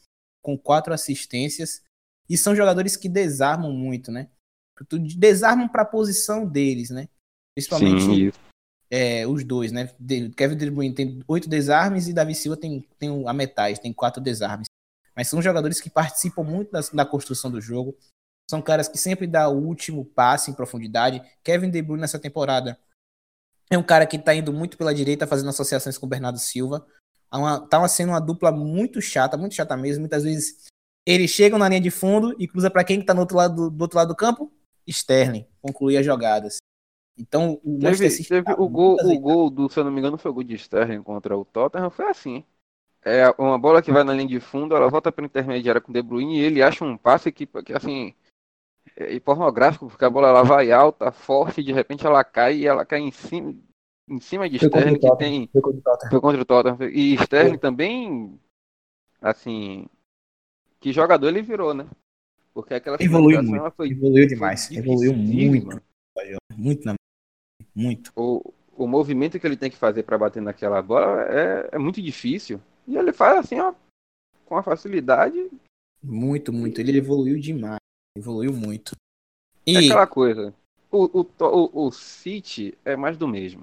[0.42, 1.84] com quatro assistências.
[2.28, 4.30] E são jogadores que desarmam muito, né?
[5.18, 7.10] Desarmam para a posição deles, né?
[7.56, 8.34] Principalmente
[8.90, 9.88] é, os dois, né?
[10.36, 14.22] Kevin De Bruyne tem oito desarmes e Davi Silva tem, tem a metade, tem quatro
[14.22, 14.68] desarmes.
[15.16, 17.96] Mas são jogadores que participam muito da, da construção do jogo.
[18.50, 21.22] São caras que sempre dão o último passe em profundidade.
[21.44, 22.80] Kevin De Bruyne nessa temporada
[23.70, 26.84] é um cara que está indo muito pela direita, fazendo associações com o Bernardo Silva.
[27.32, 30.00] Uma, tá sendo uma dupla muito chata, muito chata mesmo.
[30.00, 30.66] Muitas vezes
[31.06, 33.82] eles chegam na linha de fundo e cruza para quem está no outro lado do
[33.84, 34.52] outro lado do campo?
[34.88, 36.58] Sterling, concluir as jogadas.
[37.16, 40.18] Então, o teve, teve tá o gol, o gol do, se eu não me engano,
[40.18, 42.44] foi o gol de Sterling contra o Tottenham, foi assim.
[43.06, 45.94] É uma bola que vai na linha de fundo, ela volta para intermediária com o
[45.94, 48.16] De Bruyne e ele acha um passe que, que assim,
[48.96, 52.68] é, pornográfico, porque a bola ela vai alta, forte, e de repente ela cai e
[52.68, 53.56] ela cai em cima,
[54.08, 55.50] em cima de Sterling, que tem.
[55.52, 55.62] Foi
[56.20, 56.90] contra o Tottenham.
[56.92, 57.58] E Sterling foi.
[57.60, 58.40] também,
[59.22, 59.88] assim,
[60.80, 61.86] que jogador ele virou, né?
[62.54, 65.82] Porque aquela evoluiu muito, foi, evoluiu demais, foi evoluiu muito,
[66.56, 66.96] muito, na...
[67.76, 68.12] muito.
[68.16, 72.02] O, o movimento que ele tem que fazer para bater naquela bola é, é muito
[72.02, 72.60] difícil.
[72.88, 73.74] E ele faz assim, ó,
[74.46, 75.50] com a facilidade.
[76.02, 76.82] Muito, muito.
[76.82, 77.80] Ele evoluiu demais.
[78.18, 78.96] Evoluiu muito.
[79.66, 79.76] E...
[79.76, 80.54] É aquela coisa.
[80.92, 83.62] O, o, o, o City é mais do mesmo.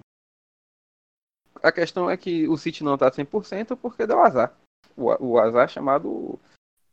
[1.63, 4.57] A questão é que o City não tá 100% porque deu azar.
[4.97, 6.39] O, o azar é chamado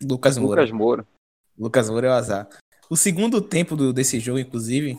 [0.02, 0.62] Lucas Moura.
[0.62, 1.08] Lucas Moura.
[1.58, 2.50] Lucas Moura é o azar.
[2.90, 4.98] O segundo tempo do, desse jogo, inclusive,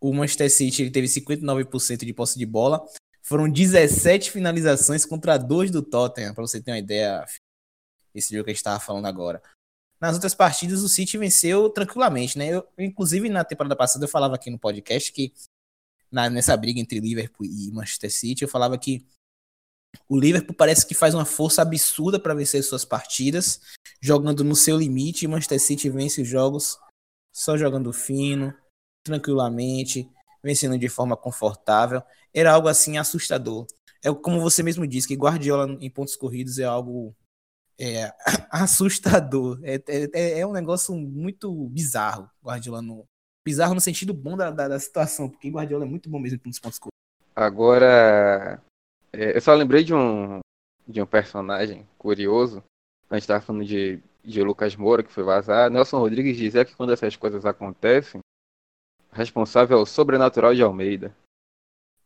[0.00, 2.84] o Manchester City ele teve 59% de posse de bola.
[3.22, 7.24] Foram 17 finalizações contra 2 do Tottenham, para você ter uma ideia.
[8.14, 9.40] Esse jogo que a gente estava falando agora.
[10.02, 12.48] Nas outras partidas, o City venceu tranquilamente, né?
[12.48, 15.32] Eu, inclusive, na temporada passada, eu falava aqui no podcast que
[16.10, 19.06] na, nessa briga entre Liverpool e Manchester City, eu falava que
[20.08, 23.60] o Liverpool parece que faz uma força absurda para vencer suas partidas,
[24.00, 26.76] jogando no seu limite, e Manchester City vence os jogos
[27.32, 28.52] só jogando fino,
[29.04, 30.10] tranquilamente,
[30.42, 32.02] vencendo de forma confortável.
[32.34, 33.68] Era algo assim assustador.
[34.02, 37.14] É como você mesmo disse, que Guardiola em pontos corridos é algo
[37.82, 38.14] é,
[38.48, 39.58] assustador.
[39.64, 42.80] É, é, é, um negócio muito bizarro, Guardiola.
[42.80, 43.04] No,
[43.44, 46.60] bizarro no sentido bom da, da, da situação, porque Guardiola é muito bom mesmo nos
[46.60, 46.92] pontos corridos.
[47.34, 48.62] Agora,
[49.12, 50.38] é, eu só lembrei de um,
[50.86, 52.62] de um personagem curioso.
[53.10, 55.68] A gente estava falando de, de Lucas Moura, que foi vazar.
[55.68, 58.20] Nelson Rodrigues dizia que quando essas coisas acontecem,
[59.10, 61.12] responsável é o sobrenatural de Almeida.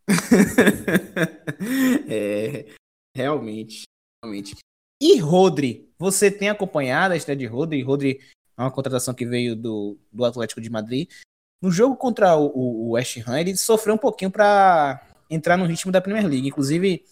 [2.08, 2.74] é,
[3.14, 3.82] realmente,
[4.22, 4.56] realmente.
[5.00, 7.82] E Rodri, você tem acompanhado a estreia de Rodri?
[7.82, 8.20] Rodri
[8.56, 11.08] é uma contratação que veio do, do Atlético de Madrid.
[11.60, 15.66] No jogo contra o, o, o West Ham, ele sofreu um pouquinho para entrar no
[15.66, 16.48] ritmo da Premier League.
[16.48, 17.04] Inclusive,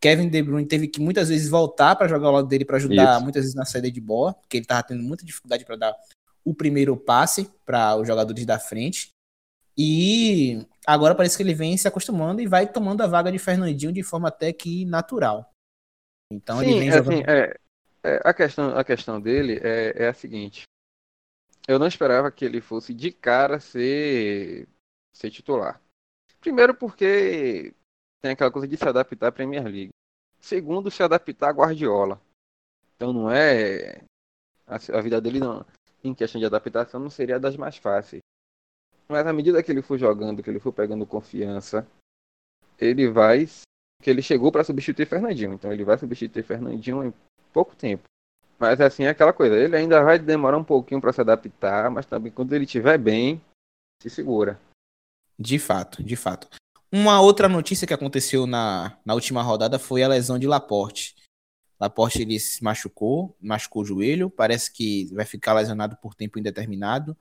[0.00, 3.14] Kevin De Bruyne teve que muitas vezes voltar para jogar ao lado dele para ajudar
[3.14, 3.22] Isso.
[3.22, 5.96] muitas vezes na saída de bola, porque ele estava tendo muita dificuldade para dar
[6.44, 9.08] o primeiro passe para os jogadores da frente.
[9.76, 13.92] E agora parece que ele vem se acostumando e vai tomando a vaga de Fernandinho
[13.92, 15.50] de forma até que natural.
[16.34, 17.12] Então Sim, ele vem jogando.
[17.12, 17.56] Assim, é,
[18.02, 20.64] é, a, questão, a questão dele é, é a seguinte.
[21.66, 24.68] Eu não esperava que ele fosse de cara ser,
[25.12, 25.80] ser titular.
[26.40, 27.72] Primeiro porque
[28.20, 29.90] tem aquela coisa de se adaptar à Premier League.
[30.40, 32.20] Segundo, se adaptar a Guardiola.
[32.96, 34.04] Então não é.
[34.66, 35.64] A, a vida dele não,
[36.02, 38.20] em questão de adaptação não seria das mais fáceis.
[39.08, 41.86] Mas à medida que ele for jogando, que ele for pegando confiança,
[42.78, 43.46] ele vai
[44.02, 45.54] que ele chegou para substituir Fernandinho.
[45.54, 47.14] Então ele vai substituir Fernandinho em
[47.52, 48.04] pouco tempo.
[48.58, 52.06] Mas assim é aquela coisa, ele ainda vai demorar um pouquinho para se adaptar, mas
[52.06, 53.42] também quando ele estiver bem,
[54.00, 54.60] se segura.
[55.38, 56.48] De fato, de fato.
[56.92, 61.16] Uma outra notícia que aconteceu na, na última rodada foi a lesão de Laporte.
[61.80, 67.16] Laporte ele se machucou, machucou o joelho, parece que vai ficar lesionado por tempo indeterminado.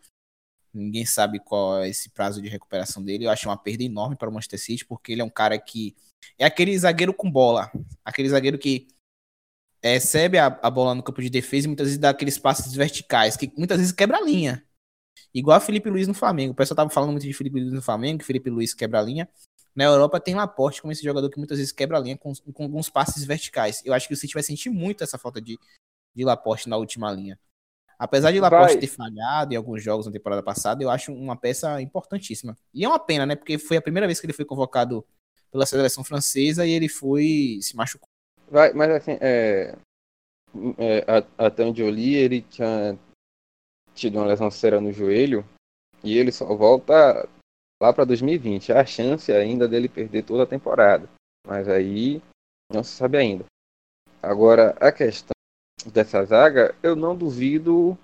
[0.71, 3.25] Ninguém sabe qual é esse prazo de recuperação dele.
[3.25, 5.95] Eu acho uma perda enorme para o Manchester City, porque ele é um cara que
[6.37, 7.71] é aquele zagueiro com bola,
[8.03, 8.87] aquele zagueiro que
[9.83, 13.35] recebe a, a bola no campo de defesa e muitas vezes dá aqueles passes verticais,
[13.35, 14.63] que muitas vezes quebra a linha.
[15.33, 16.53] Igual a Felipe Luiz no Flamengo.
[16.53, 19.01] O pessoal tava falando muito de Felipe Luiz no Flamengo, que Felipe Luiz quebra a
[19.01, 19.27] linha.
[19.75, 22.63] Na Europa tem Laporte como esse jogador que muitas vezes quebra a linha com, com
[22.63, 23.81] alguns passes verticais.
[23.83, 25.57] Eu acho que o City vai sentir muito essa falta de,
[26.15, 27.39] de Laporte na última linha.
[27.97, 28.81] Apesar de Laporte vai.
[28.81, 32.55] ter falhado em alguns jogos na temporada passada, eu acho uma peça importantíssima.
[32.73, 33.35] E é uma pena, né?
[33.35, 35.05] Porque foi a primeira vez que ele foi convocado
[35.53, 38.09] pela seleção francesa e ele foi se machucou.
[38.49, 39.75] Vai, mas assim, é,
[40.79, 42.97] é, até onde eu li, ele tinha
[43.93, 45.45] tido uma lesão séria no joelho
[46.03, 47.29] e ele só volta
[47.81, 48.73] lá para 2020.
[48.73, 51.07] Há a chance ainda dele perder toda a temporada,
[51.47, 52.19] mas aí
[52.71, 53.45] não se sabe ainda.
[54.21, 55.33] Agora, a questão
[55.91, 57.97] dessa zaga, eu não duvido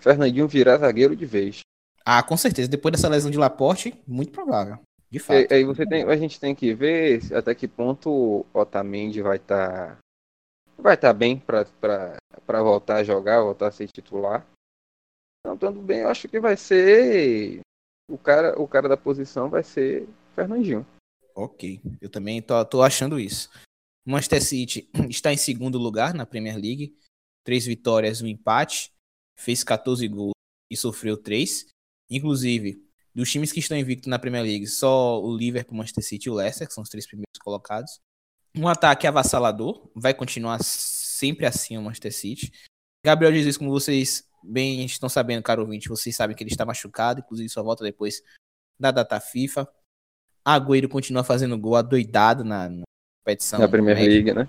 [0.00, 1.60] Fernandinho virar zagueiro de vez.
[2.04, 2.68] Ah, com certeza.
[2.68, 4.78] Depois dessa lesão de Laporte, muito provável.
[5.10, 5.52] De fato.
[5.52, 9.96] aí você tem, a gente tem que ver até que ponto o Otamendi vai estar
[9.96, 9.98] tá,
[10.78, 14.46] vai estar tá bem para voltar a jogar, voltar a ser titular.
[15.44, 17.60] Não estando bem, eu acho que vai ser
[18.08, 20.86] o cara, o cara da posição vai ser Fernandinho.
[21.34, 23.50] Ok, eu também tô, tô achando isso.
[24.06, 26.96] Manchester City está em segundo lugar na Premier League,
[27.44, 28.92] três vitórias, um empate,
[29.36, 30.34] fez 14 gols
[30.70, 31.66] e sofreu três.
[32.10, 36.28] Inclusive, dos times que estão invictos na Premier League, só o Liverpool, o Manchester City
[36.28, 38.00] e o Leicester, que são os três primeiros colocados.
[38.54, 42.52] Um ataque avassalador, vai continuar sempre assim o Manchester City.
[43.04, 47.20] Gabriel Jesus, como vocês bem estão sabendo, caro ouvinte, vocês sabem que ele está machucado,
[47.20, 48.22] inclusive só volta depois
[48.78, 49.68] da data FIFA.
[50.44, 52.84] Agüero continua fazendo gol adoidado na, na
[53.22, 53.58] competição.
[53.58, 54.48] Na Premier League, né?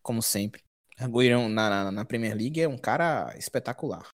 [0.00, 0.62] Como sempre.
[0.98, 4.08] Agüero na, na, na Premier League é um cara espetacular.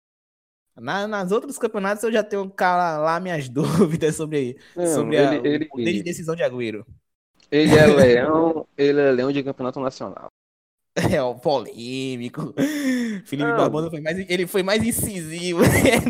[0.81, 5.53] Na, nas outros campeonatos eu já tenho lá minhas dúvidas sobre, Não, sobre ele, a,
[5.53, 6.87] ele, o poder de decisão de Agüero.
[7.51, 10.29] Ele é leão, ele é leão de campeonato nacional.
[11.14, 12.53] É, o polêmico.
[13.25, 15.61] Felipe Barbosa foi mais, ele foi mais incisivo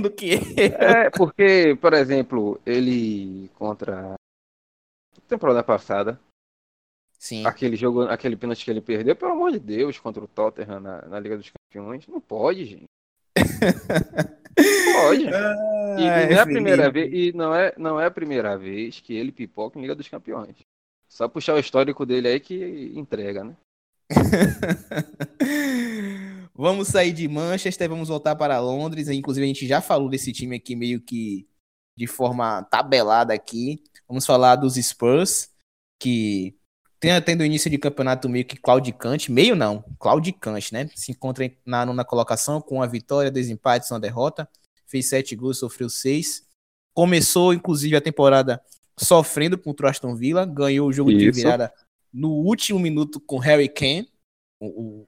[0.01, 0.41] do que eu.
[0.57, 4.15] É, porque, por exemplo, ele contra
[5.29, 6.19] temporada passada,
[7.19, 7.45] Sim.
[7.45, 11.03] Aquele jogo, aquele pênalti que ele perdeu, pelo amor de Deus, contra o Tottenham na,
[11.03, 12.07] na Liga dos Campeões.
[12.07, 12.85] Não pode, gente.
[14.95, 15.27] Pode.
[15.99, 19.01] Ah, e, não é a primeira vez, e não é, não é a primeira vez
[19.01, 20.55] que ele pipoca em Liga dos Campeões.
[21.09, 23.57] Só puxar o histórico dele aí que entrega, né?
[26.55, 29.09] vamos sair de Manchester, vamos voltar para Londres.
[29.09, 31.49] Inclusive, a gente já falou desse time aqui meio que
[31.97, 33.83] de forma tabelada aqui.
[34.07, 35.51] Vamos falar dos Spurs,
[35.99, 36.57] que
[37.01, 40.91] tem tendo início de campeonato meio que claudicante, meio não, claudicante, né?
[40.95, 44.49] Se encontra na nona colocação com a vitória, dois empates, uma derrota.
[44.87, 46.47] Fez sete gols, sofreu seis.
[46.95, 48.61] Começou, inclusive, a temporada
[48.99, 51.21] sofrendo contra o Aston Villa, ganhou o jogo Isso.
[51.21, 51.73] de virada
[52.13, 54.11] no último minuto com Harry Kane.
[54.61, 55.05] O, o,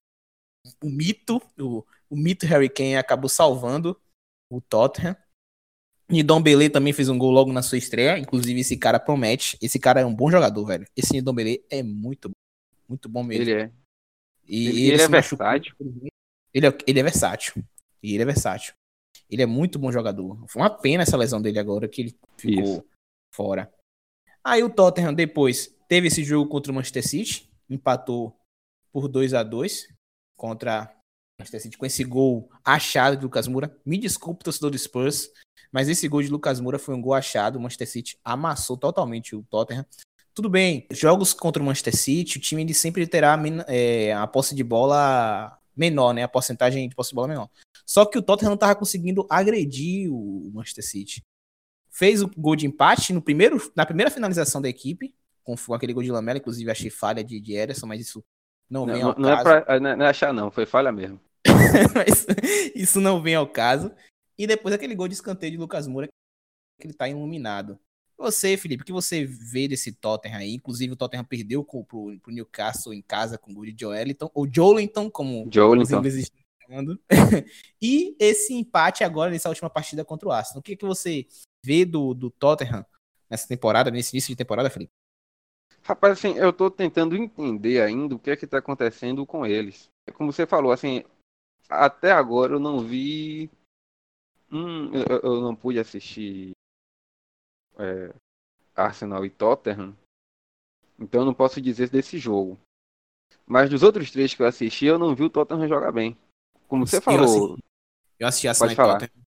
[0.85, 4.00] o mito, o, o mito Harry Kane acabou salvando
[4.48, 5.16] o Tottenham.
[6.11, 8.18] Nidom Belê também fez um gol logo na sua estreia.
[8.18, 9.57] Inclusive, esse cara promete.
[9.61, 10.87] Esse cara é um bom jogador, velho.
[10.96, 12.35] Esse Nidom Belê é muito bom.
[12.88, 13.44] Muito bom mesmo.
[13.44, 13.70] Ele é.
[14.46, 15.75] E ele, ele, ele é versátil.
[16.53, 17.64] Ele é, ele é versátil.
[18.03, 18.75] E ele é versátil.
[19.31, 20.44] Ele é muito bom jogador.
[20.49, 22.85] Foi uma pena essa lesão dele agora, que ele ficou Isso.
[23.33, 23.73] fora.
[24.42, 27.49] Aí o Tottenham depois teve esse jogo contra o Manchester City.
[27.68, 28.37] Empatou
[28.92, 29.87] por 2 a 2
[30.37, 33.77] contra o Manchester City com esse gol achado de Lucas Moura.
[33.87, 35.31] Me desculpe, torcedor do Spurs.
[35.72, 37.56] Mas esse gol de Lucas Moura foi um gol achado.
[37.56, 39.87] O Manchester City amassou totalmente o Tottenham.
[40.35, 44.54] Tudo bem, jogos contra o Manchester City, o time ele sempre terá é, a posse
[44.54, 46.22] de bola menor, né?
[46.22, 47.48] A porcentagem de posse de bola menor.
[47.85, 51.24] Só que o Tottenham não estava conseguindo agredir o Manchester City.
[51.90, 56.02] Fez o gol de empate no primeiro, na primeira finalização da equipe, com, aquele gol
[56.02, 58.24] de Lamela, inclusive achei falha de, de Ederson, mas isso
[58.68, 59.48] não, não vem ao não caso.
[59.50, 61.20] É pra, não é achar não, foi falha mesmo.
[61.94, 62.26] mas
[62.74, 63.90] isso não vem ao caso.
[64.40, 66.09] E depois aquele gol de escanteio de Lucas Moura,
[66.81, 67.79] que ele tá iluminado.
[68.16, 70.55] Você, Felipe, o que você vê desse Tottenham aí?
[70.55, 74.31] Inclusive, o Tottenham perdeu pro, pro, pro Newcastle em casa com o gol de Joelinton,
[74.33, 75.83] ou Joelinton, como Joelinton.
[75.83, 76.98] os ingleses estão chamando.
[77.83, 80.61] e esse empate agora nessa última partida contra o Arsenal.
[80.61, 81.26] O que, que você
[81.62, 82.87] vê do, do Tottenham
[83.29, 84.92] nessa temporada, nesse início de temporada, Felipe?
[85.83, 89.90] Rapaz, assim, eu tô tentando entender ainda o que é que tá acontecendo com eles.
[90.14, 91.05] Como você falou, assim,
[91.68, 93.50] até agora eu não vi
[94.50, 96.52] Hum, eu, eu, não pude assistir
[97.78, 98.12] é,
[98.74, 99.96] Arsenal e Tottenham,
[100.98, 102.58] então eu não posso dizer desse jogo.
[103.46, 106.16] Mas dos outros três que eu assisti, eu não vi o Tottenham jogar bem.
[106.68, 107.20] Como você falou.
[107.20, 107.64] Eu assisti,
[108.18, 109.24] eu assisti Arsenal e Tottenham.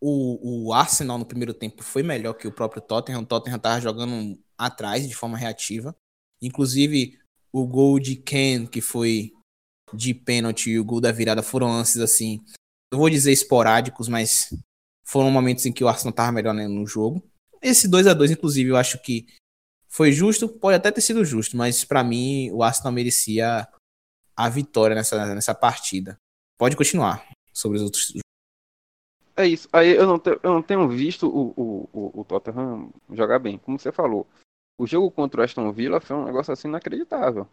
[0.00, 3.22] O, o Arsenal no primeiro tempo foi melhor que o próprio Tottenham.
[3.22, 5.96] O Tottenham tava jogando atrás de forma reativa.
[6.42, 7.18] Inclusive,
[7.50, 9.32] o gol de Ken, que foi
[9.92, 12.44] de pênalti, e o gol da virada foram lances assim.
[12.94, 14.54] Não vou dizer esporádicos, mas
[15.04, 17.20] foram momentos em que o Arsenal tava melhor né, no jogo.
[17.60, 19.26] Esse 2 a 2 inclusive, eu acho que
[19.88, 23.66] foi justo, pode até ter sido justo, mas para mim o Arsenal merecia
[24.36, 26.16] a vitória nessa, nessa partida.
[26.56, 28.12] Pode continuar sobre os outros.
[29.36, 29.68] É isso.
[29.72, 33.58] Aí eu não, te, eu não tenho visto o, o, o, o Tottenham jogar bem.
[33.58, 34.24] Como você falou,
[34.78, 37.48] o jogo contra o Aston Villa foi um negócio assim inacreditável.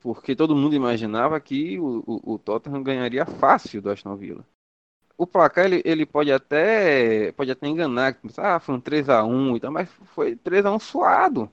[0.00, 4.46] Porque todo mundo imaginava que o, o, o Tottenham ganharia fácil do Aston Villa.
[5.16, 9.56] O placar ele, ele pode até pode até enganar, ah, foi um 3 a 1
[9.56, 11.50] e tal, mas foi 3 a 1 suado.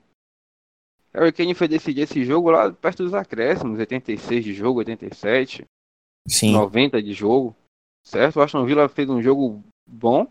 [1.14, 5.66] Harry Kane foi decidir esse jogo lá perto dos acréscimos, 86 de jogo, 87,
[6.28, 6.54] Sim.
[6.54, 7.56] 90 de jogo,
[8.04, 8.38] certo?
[8.38, 10.26] O Aston Villa fez um jogo bom,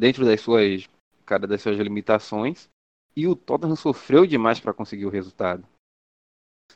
[0.00, 0.88] dentro das suas,
[1.24, 2.68] cara, das suas limitações,
[3.16, 5.64] e o Tottenham sofreu demais para conseguir o resultado.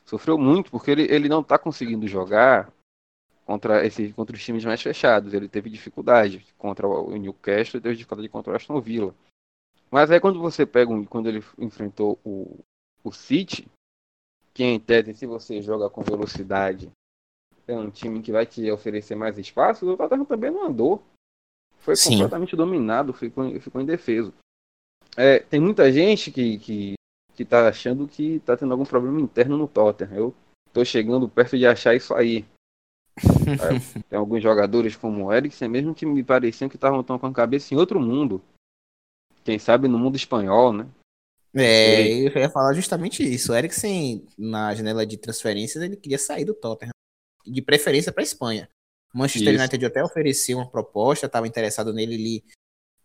[0.05, 2.73] Sofreu muito porque ele, ele não está conseguindo jogar
[3.47, 5.33] contra, esse, contra os times mais fechados.
[5.33, 9.15] Ele teve dificuldade contra o Newcastle e teve dificuldade contra o Aston Villa.
[9.91, 12.59] Mas aí quando você pega um, quando ele enfrentou o,
[13.05, 13.67] o City,
[14.53, 16.91] que em tese, se você joga com velocidade,
[17.69, 21.03] é um time que vai te oferecer mais espaço, o Tottenham também não andou.
[21.79, 22.11] Foi Sim.
[22.11, 24.35] completamente dominado, ficou, ficou indefeso.
[25.17, 26.95] É, tem muita gente que, que,
[27.35, 30.17] que tá achando que tá tendo algum problema interno no Tottenham.
[30.17, 30.35] Eu
[30.73, 32.45] tô chegando perto de achar isso aí.
[33.17, 37.33] É, tem alguns jogadores como o Eriksen mesmo que me pareciam que estavam com a
[37.33, 38.43] cabeça em outro mundo.
[39.45, 40.87] Quem sabe no mundo espanhol, né?
[41.55, 43.53] É, eu ia falar justamente isso.
[43.53, 46.93] O Eriksen, na janela de transferências, ele queria sair do Tottenham.
[47.47, 48.69] De preferência para Espanha.
[49.15, 49.63] Manchester isso.
[49.63, 52.45] United até ofereceu uma proposta, estava interessado nele, ele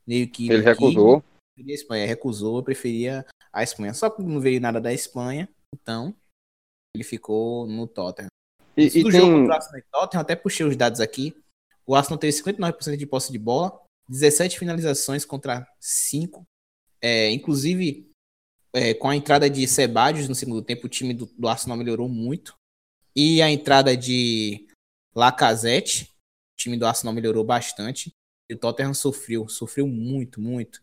[0.05, 0.49] meio que.
[0.49, 1.23] Ele recusou.
[1.55, 3.93] Queria a Espanha, recusou, preferia a Espanha.
[3.93, 6.13] Só que não veio nada da Espanha, então
[6.93, 8.29] ele ficou no Tottenham.
[8.77, 9.19] E, e do tem...
[9.19, 11.35] jogo contra o Arsenal e Tottenham, até puxei os dados aqui.
[11.85, 16.45] O Arsenal teve 59% de posse de bola, 17 finalizações contra 5.
[17.01, 18.11] É, inclusive,
[18.73, 22.07] é, com a entrada de Sebadios no segundo tempo, o time do, do, Arsenal melhorou
[22.07, 22.55] muito.
[23.15, 24.67] E a entrada de
[25.15, 28.13] Lacazette, o time do Arsenal melhorou bastante.
[28.49, 30.81] E o Tottenham sofreu, sofreu muito, muito.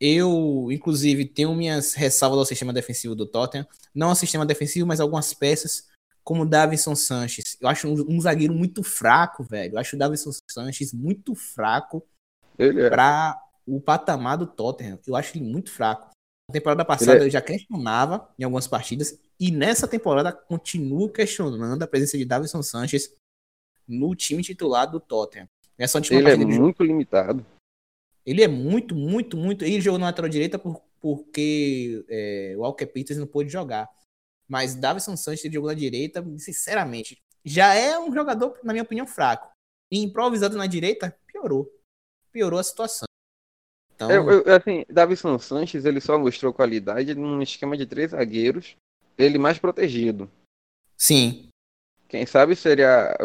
[0.00, 3.66] Eu, inclusive, tenho minhas ressalvas ao sistema defensivo do Tottenham.
[3.94, 5.87] Não ao sistema defensivo, mas algumas peças,
[6.28, 7.56] como o Davison Sanches.
[7.58, 9.76] Eu acho um, um zagueiro muito fraco, velho.
[9.76, 12.06] Eu acho o Davison Sanches muito fraco
[12.58, 12.90] é.
[12.90, 14.98] para o patamar do Tottenham.
[15.06, 16.10] Eu acho ele muito fraco.
[16.46, 17.22] Na temporada passada é...
[17.24, 22.62] eu já questionava em algumas partidas e nessa temporada continuo questionando a presença de Davison
[22.62, 23.10] Sanchez
[23.88, 25.48] no time titular do Tottenham.
[25.78, 27.46] Essa ele é muito limitado.
[28.26, 29.64] Ele é muito, muito, muito.
[29.64, 33.88] Ele jogou na lateral direita por, porque é, o Walker Peters não pôde jogar.
[34.48, 39.50] Mas Davison Sanchez jogou na direita, sinceramente, já é um jogador, na minha opinião, fraco.
[39.90, 41.70] E improvisado na direita, piorou.
[42.32, 43.06] Piorou a situação.
[43.94, 44.10] Então...
[44.10, 48.76] Eu, eu, assim, Davison Sanches ele só mostrou qualidade num esquema de três zagueiros,
[49.16, 50.30] ele mais protegido.
[50.96, 51.48] Sim.
[52.08, 53.16] Quem sabe seria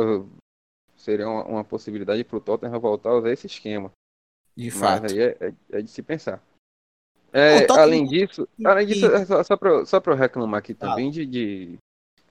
[0.97, 3.91] seria uma, uma possibilidade para o Tottenham voltar a usar esse esquema.
[4.56, 5.04] De fato.
[5.04, 6.41] Mas aí é, é, é de se pensar.
[7.34, 11.12] É, além disso, além disso, é só, só para só eu reclamar aqui também ah.
[11.12, 11.78] de, de,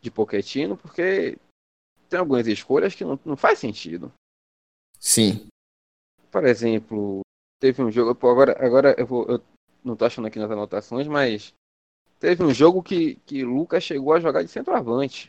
[0.00, 1.36] de Pochettino, porque
[2.08, 4.12] tem algumas escolhas que não, não faz sentido.
[5.00, 5.48] Sim.
[6.30, 7.22] Por exemplo,
[7.58, 8.14] teve um jogo.
[8.14, 9.42] Pô, agora, agora eu, vou, eu
[9.82, 11.52] não tô achando aqui nas anotações, mas
[12.20, 15.26] teve um jogo que, que Lucas chegou a jogar de centroavante.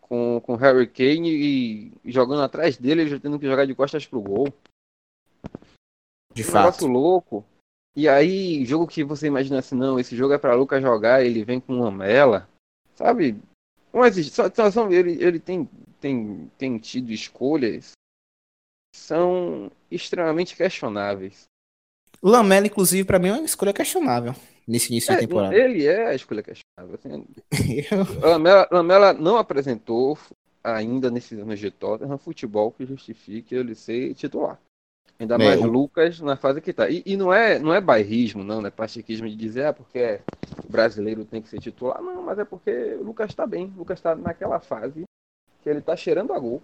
[0.00, 4.04] Com, com Harry Kane e jogando atrás dele, ele já tendo que jogar de costas
[4.04, 4.52] pro gol.
[6.34, 6.86] De um fato.
[6.86, 7.46] Louco.
[7.94, 11.44] E aí, jogo que você imagina assim, não, esse jogo é para Lucas jogar, ele
[11.44, 12.48] vem com uma mela.
[12.94, 13.36] Sabe?
[13.92, 15.68] Mas situação, ele, ele tem,
[16.00, 17.92] tem, tem tido escolhas
[18.94, 21.44] são extremamente questionáveis.
[22.20, 24.34] O Lamela, inclusive, para mim é uma escolha questionável
[24.66, 25.54] nesse início é, da temporada.
[25.54, 26.98] Ele é a escolha questionável.
[26.98, 27.26] Assim.
[28.20, 30.18] Lamela, Lamela não apresentou
[30.62, 34.60] ainda nesses anos de Tottenham futebol que justifique ele ser titular.
[35.22, 36.90] Ainda é, mais Lucas na fase que tá.
[36.90, 40.20] E, e, não é não é bairrismo, não, não é pastiquismo de dizer, ah, porque
[40.64, 42.02] o brasileiro tem que ser titular.
[42.02, 43.72] Não, mas é porque o Lucas tá bem.
[43.76, 45.04] O Lucas tá naquela fase
[45.62, 46.60] que ele tá cheirando a gol.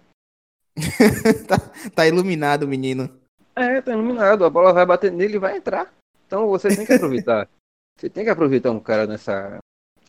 [1.47, 1.57] tá,
[1.95, 3.09] tá iluminado, menino.
[3.55, 4.43] É, tá iluminado.
[4.43, 5.93] A bola vai bater nele e vai entrar.
[6.27, 7.47] Então você tem que aproveitar.
[7.97, 9.59] Você tem que aproveitar um cara nessa,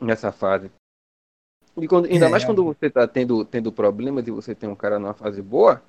[0.01, 0.71] nessa fase.
[1.77, 4.77] E quando, ainda é, mais quando você tá tendo, tendo problemas e você tem um
[4.77, 5.83] cara numa fase boa,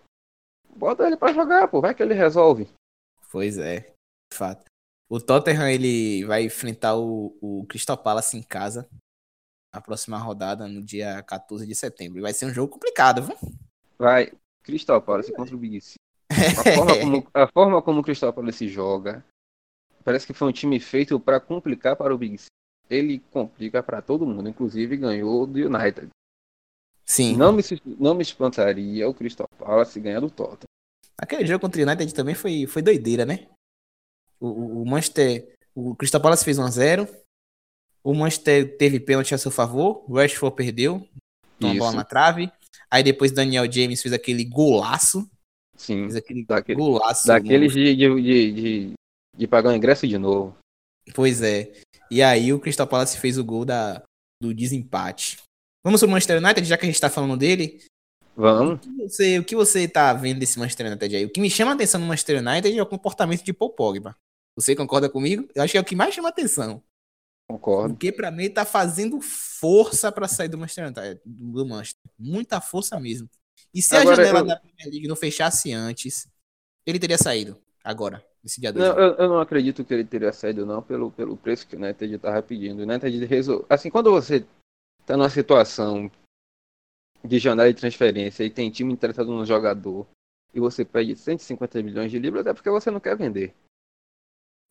[0.75, 2.67] bota ele para jogar, pô, vai que ele resolve.
[3.31, 3.93] Pois é,
[4.31, 4.65] de fato.
[5.09, 8.87] O Tottenham ele vai enfrentar o, o Crystal Palace em casa
[9.73, 12.19] na próxima rodada, no dia 14 de setembro.
[12.19, 13.35] E vai ser um jogo complicado, viu?
[13.97, 14.31] Vai.
[14.63, 15.95] Crystal Palace contra o Big C.
[16.29, 19.25] A forma como, a forma como o Crystal Palace joga,
[20.03, 22.47] parece que foi um time feito para complicar para o Big C.
[22.89, 26.09] Ele complica para todo mundo, inclusive ganhou do United.
[27.11, 27.35] Sim.
[27.35, 27.61] Não me,
[27.99, 30.69] não me espantaria o Crystal Palace ganhar do Tottenham.
[31.17, 33.49] Aquele jogo contra o United também foi, foi doideira, né?
[34.39, 35.53] O, o Manchester.
[35.75, 37.09] O Crystal Palace fez 1x0.
[38.01, 40.05] O Manchester teve pênalti a seu favor.
[40.09, 41.05] O Rashford perdeu.
[41.59, 42.49] Uma bola na trave.
[42.89, 45.29] Aí depois Daniel James fez aquele golaço.
[45.75, 46.03] Sim.
[46.03, 47.27] Fez aquele daquele, golaço.
[47.27, 48.21] Daqueles de, de,
[48.53, 48.93] de,
[49.37, 50.57] de, pagar o ingresso de novo.
[51.13, 51.73] Pois é.
[52.09, 54.01] E aí o Crystal Palace fez o gol da,
[54.41, 55.37] do desempate.
[55.83, 57.81] Vamos pro Manchester United, já que a gente tá falando dele.
[58.35, 58.75] Vamos.
[58.75, 61.25] O que, você, o que você tá vendo desse Manchester United aí?
[61.25, 64.15] O que me chama a atenção no Manchester United é o comportamento de Paul Pogba.
[64.55, 65.47] Você concorda comigo?
[65.55, 66.83] Eu acho que é o que mais chama atenção.
[67.49, 67.93] Concordo.
[67.93, 72.01] Porque para mim ele tá fazendo força para sair do Manchester United, do Manchester.
[72.17, 73.29] Muita força mesmo.
[73.73, 74.45] E se agora, a janela eu...
[74.45, 76.27] da Premier League não fechasse antes,
[76.85, 78.85] ele teria saído agora, nesse dia 2.
[78.85, 81.79] Não, eu, eu, não acredito que ele teria saído não pelo, pelo preço que o
[81.79, 82.79] United tava pedindo.
[82.79, 83.65] O United resolve...
[83.69, 84.45] Assim, quando você
[85.05, 86.11] tá numa situação
[87.23, 90.07] de janela de transferência e tem time interessado no jogador
[90.53, 93.53] e você pede 150 milhões de libras, é porque você não quer vender.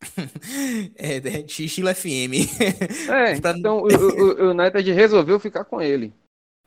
[0.96, 2.48] é, é Xixila FM.
[3.10, 3.86] É, então o, o,
[4.48, 6.12] o, United resolveu ficar com ele.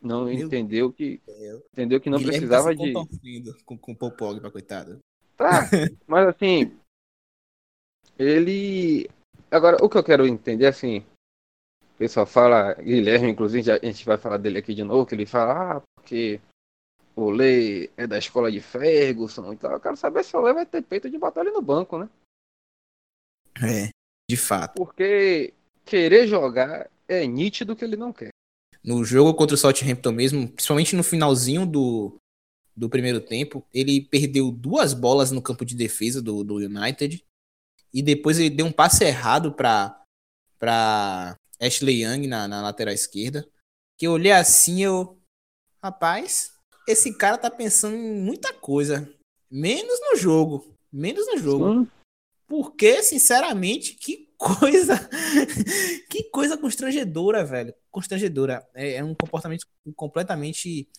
[0.01, 1.22] Não Meu entendeu que
[1.72, 2.84] entendeu que não Guilherme tá precisava tá
[3.22, 4.99] de com, com o para coitado.
[5.38, 5.70] Tá,
[6.05, 6.78] mas assim,
[8.20, 9.09] ele
[9.49, 11.03] agora o que eu quero entender assim,
[12.04, 15.78] pessoal fala, Guilherme inclusive a gente vai falar dele aqui de novo, que ele fala,
[15.78, 16.41] ah, porque
[17.16, 19.72] o Lei é da escola de Ferguson e tal.
[19.72, 22.10] Eu quero saber se o Lei vai ter peito de botar ele no banco, né?
[23.64, 23.89] É,
[24.30, 24.76] de fato.
[24.76, 25.54] Porque
[25.86, 28.32] querer jogar é nítido que ele não quer.
[28.84, 32.18] No jogo contra o Southampton mesmo, principalmente no finalzinho do,
[32.76, 37.24] do primeiro tempo, ele perdeu duas bolas no campo de defesa do, do United.
[37.93, 40.01] E depois ele deu um passe errado para
[40.60, 43.47] para Ashley Young na, na lateral esquerda.
[43.97, 45.20] Que eu olhei assim, eu.
[45.84, 46.53] Rapaz,
[46.88, 49.09] esse cara tá pensando em muita coisa.
[49.49, 50.76] Menos no jogo.
[50.91, 51.88] Menos no jogo.
[52.47, 54.95] Porque, sinceramente, que coisa.
[56.09, 57.74] que coisa constrangedora, velho.
[57.91, 58.68] Constrangedora.
[58.74, 60.89] É, é um comportamento completamente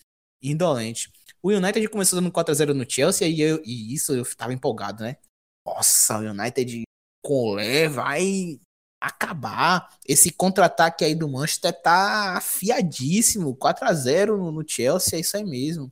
[0.41, 1.11] indolente.
[1.41, 5.17] O United começou dando 4x0 no Chelsea e, eu, e isso eu tava empolgado, né?
[5.65, 6.83] Nossa, o United
[7.23, 8.59] com o Lé vai
[9.07, 9.89] acabar.
[10.05, 13.55] Esse contra-ataque aí do Manchester tá afiadíssimo.
[13.55, 15.91] 4 a 0 no, Chelsea, é isso aí mesmo.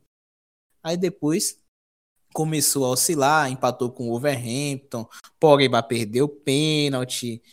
[0.82, 1.60] Aí depois
[2.34, 5.08] começou a oscilar, empatou com o Wolverhampton,
[5.40, 7.44] Pogba perdeu pênalti,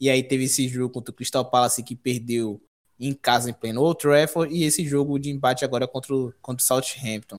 [0.00, 2.62] e aí teve esse jogo contra o Crystal Palace que perdeu
[3.00, 6.62] em casa em pleno Old Trafford, e esse jogo de empate agora contra o, contra
[6.62, 7.36] o Southampton.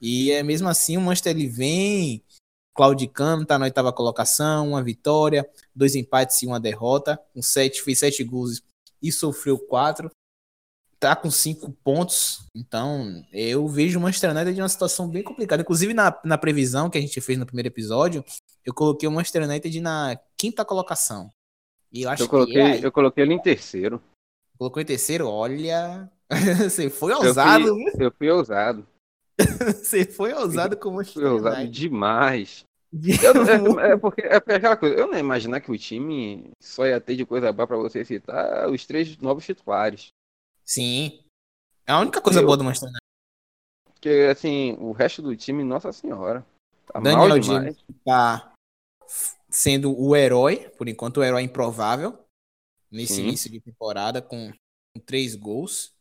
[0.00, 2.22] E é mesmo assim, o Manchester ele vem
[2.76, 7.98] claudicando, tá na oitava colocação, uma vitória, dois empates e uma derrota, com sete, fez
[7.98, 8.62] sete gols
[9.02, 10.10] e sofreu quatro
[10.98, 15.62] tá com cinco pontos, então eu vejo o Manchester United de uma situação bem complicada.
[15.62, 18.24] Inclusive, na, na previsão que a gente fez no primeiro episódio,
[18.64, 21.30] eu coloquei o Manchester United na quinta colocação.
[21.92, 24.02] E eu acho eu coloquei, que é eu coloquei ele em terceiro.
[24.58, 25.28] Colocou em terceiro?
[25.28, 26.10] Olha.
[26.64, 28.86] Você foi ousado, eu fui, eu fui ousado.
[29.82, 32.64] Você foi ousado com o Manchester Fui ousado demais.
[33.22, 36.86] Eu, é, é, porque, é aquela coisa, eu não ia imaginar que o time só
[36.86, 40.08] ia ter de coisa boa pra você citar os três novos titulares.
[40.64, 41.20] Sim.
[41.86, 43.06] É a única coisa eu, boa do Manchester United.
[43.84, 46.46] Porque, assim, o resto do time, nossa senhora.
[46.86, 48.52] Tá Daniel James tá
[49.48, 52.18] sendo o herói, por enquanto o herói improvável,
[52.90, 53.22] nesse Sim.
[53.22, 54.52] início de temporada, com,
[54.94, 55.95] com, três gols.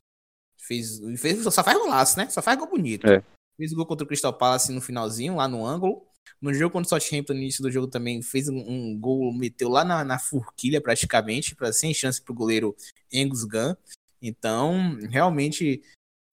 [0.67, 2.29] Fez, fez, só faz golaço, né?
[2.29, 3.07] Só faz gol bonito.
[3.07, 3.23] É.
[3.57, 6.05] Fez gol contra o Crystal Palace no finalzinho, lá no ângulo.
[6.41, 9.69] No jogo contra o Southampton, no início do jogo também fez um, um gol, meteu
[9.69, 12.75] lá na, na forquilha praticamente, para sem chance pro goleiro
[13.13, 13.75] Angus Gunn.
[14.21, 15.81] Então, realmente,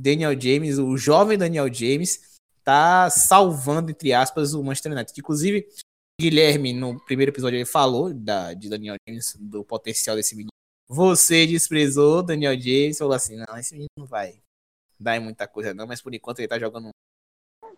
[0.00, 5.18] Daniel James, o jovem Daniel James, tá salvando, entre aspas, o Manchester United.
[5.18, 5.66] Inclusive,
[6.20, 10.51] Guilherme, no primeiro episódio, ele falou da, de Daniel James, do potencial desse menino.
[10.95, 14.43] Você desprezou Daniel James, falou assim, não, esse menino não vai
[15.01, 16.90] dar muita coisa não, mas por enquanto ele tá jogando...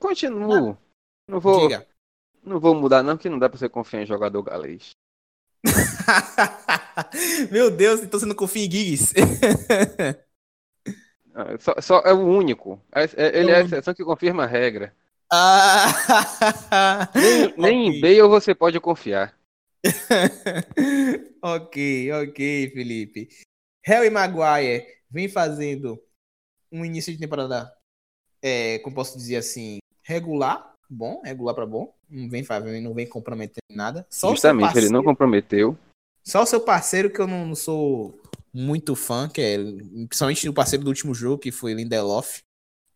[0.01, 0.71] Continuo.
[0.73, 0.77] Ah,
[1.29, 1.69] não vou...
[1.69, 1.87] Diga.
[2.43, 4.91] Não vou mudar não, que não dá pra você confiar em jogador galês.
[7.51, 9.15] Meu Deus, então você não confia em Giggs?
[11.37, 12.81] Ah, Só, só é o único.
[12.93, 14.95] É- é- ele é a exceção que confirma a regra.
[15.33, 15.87] ah!
[17.13, 17.99] Nem, nem Ok.
[17.99, 19.37] em Bale você pode confiar.
[21.43, 23.29] ok, ok, Felipe.
[23.85, 26.03] Harry Maguire vem fazendo
[26.73, 27.73] um início de temporada,
[28.43, 31.95] é, como posso dizer assim, regular, bom, regular para bom.
[32.09, 34.07] Não vem fazendo, não vem comprometendo nada.
[34.11, 35.79] Só Justamente, o seu ele não parceiro, comprometeu.
[36.23, 38.21] só o seu parceiro que eu não, não sou
[38.53, 39.59] muito fã, que é
[40.07, 42.41] principalmente o parceiro do último jogo que foi Lindelof.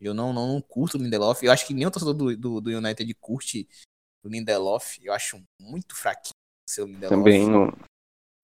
[0.01, 1.43] Eu não, não, não curto o Lindelof.
[1.43, 3.68] Eu acho que nem o torcedor do, do, do United curte
[4.22, 4.99] o Lindelof.
[5.03, 6.38] Eu acho muito fraquinho
[6.69, 7.73] seu Lindelof Também não.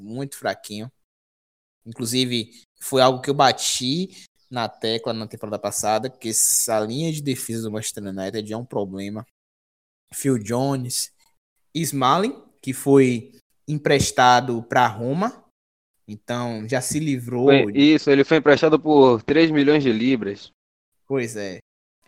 [0.00, 0.90] muito fraquinho.
[1.86, 2.50] Inclusive,
[2.80, 4.08] foi algo que eu bati
[4.50, 8.64] na tecla na temporada passada, que essa linha de defesa do Manchester United é um
[8.64, 9.26] problema.
[10.14, 11.12] Phil Jones,
[11.74, 13.32] Smalling, que foi
[13.66, 15.44] emprestado para Roma,
[16.06, 17.46] então já se livrou.
[17.46, 20.52] Foi- Isso, ele foi emprestado por 3 milhões de libras.
[21.06, 21.58] Pois é.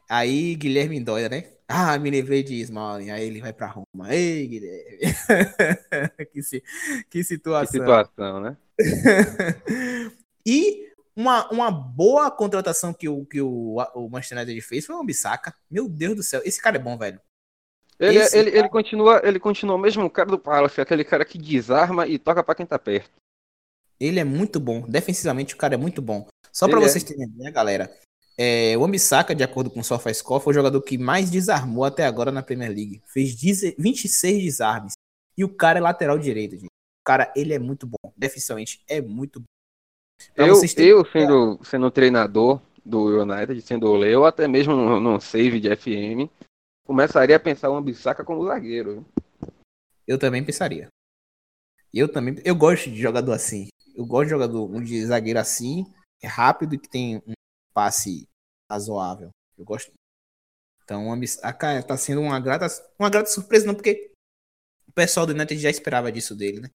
[0.09, 1.56] Aí Guilherme Dóia, né?
[1.69, 3.11] Ah, me livrei de Smalling.
[3.11, 4.15] Aí ele vai para Roma.
[4.15, 4.99] Ei, Guilherme.
[6.33, 7.73] que, si- que Que situação.
[7.81, 8.57] situação, né?
[10.47, 15.01] e uma, uma boa contratação que o, que o, o Manchester United fez foi o
[15.01, 15.55] Ambissaca.
[15.71, 17.21] Meu Deus do céu, esse cara é bom, velho.
[17.99, 21.39] Ele, Esse ele, ele continua, ele continua o mesmo cara do Palace, aquele cara que
[21.39, 23.11] desarma e toca pra quem tá perto.
[23.99, 24.83] Ele é muito bom.
[24.83, 26.29] Defensivamente, o cara é muito bom.
[26.53, 26.89] Só pra Ele é.
[26.91, 27.91] vocês terem ideia, galera.
[28.39, 32.05] É, o Ambissaca, de acordo com o SofaScore, foi o jogador que mais desarmou até
[32.05, 33.03] agora na Premier League.
[33.07, 34.93] Fez 10 26 desarmes.
[35.37, 36.67] E o cara é lateral direito, gente.
[36.67, 38.13] O cara, ele é muito bom.
[38.17, 39.47] Defensivamente, é muito bom.
[40.35, 45.01] Pra Eu, terem eu sendo, sendo treinador do United, sendo o Leo, até mesmo num,
[45.01, 46.31] num save de FM,
[46.87, 49.05] começaria a pensar o Ambissaca como zagueiro.
[50.07, 50.89] Eu também pensaria.
[51.93, 52.37] Eu também.
[52.45, 53.69] Eu gosto de jogador assim.
[53.95, 55.87] Eu gosto de jogador um de zagueiro assim,
[56.23, 57.33] é rápido que tem um
[57.77, 58.27] passe
[58.73, 59.29] razoável.
[59.59, 59.93] Eu gosto.
[60.83, 61.07] Então,
[61.43, 62.67] a cara tá sendo uma grata,
[62.99, 64.11] uma grata surpresa, não, porque
[64.89, 66.71] o pessoal do United já esperava disso dele, né?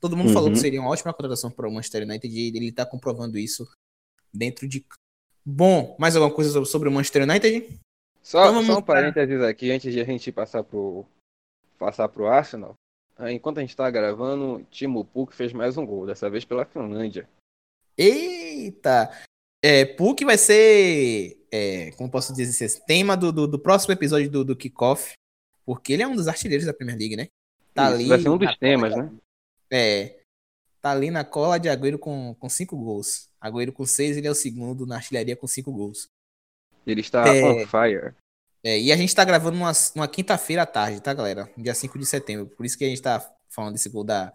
[0.00, 0.54] Todo mundo falou Uhum.
[0.54, 3.68] que seria uma ótima contratação para o Manchester United e ele tá comprovando isso
[4.32, 4.84] dentro de.
[5.44, 7.78] Bom, mais alguma coisa sobre- o Manchester United?
[8.22, 11.04] Só, Então só um parênteses aqui, antes de a gente passar pro,
[11.78, 12.74] passar pro Arsenal.
[13.16, 16.64] Ah, Enquanto a gente tá gravando, Timo Puk fez mais um gol, dessa vez pela
[16.64, 17.28] Finlândia.
[17.96, 19.10] Eita!
[19.62, 24.30] É, Puck vai ser, é, como posso dizer, esse tema do, do, do próximo episódio
[24.30, 25.12] do, do Kickoff,
[25.66, 27.26] porque ele é um dos artilheiros da Premier League, né?
[27.74, 29.12] Tá Isso, vai ser um dos temas, cola- né?
[29.70, 30.20] É,
[30.80, 33.28] tá ali na cola de Agüero com, com cinco gols.
[33.40, 36.06] Agüero com seis, ele é o segundo na artilharia com cinco gols.
[36.86, 37.42] Ele está É.
[37.44, 38.14] on fire.
[38.64, 41.48] É, e a gente tá gravando numa, numa quinta-feira à tarde, tá, galera?
[41.56, 42.46] Dia 5 de setembro.
[42.56, 44.32] Por isso que a gente tá falando desse gol da,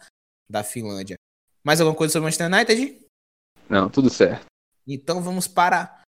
[0.49, 1.15] da Finlândia.
[1.63, 3.05] Mais alguma coisa sobre o Manchester United?
[3.69, 4.45] Não, tudo certo.
[4.87, 6.03] Então vamos para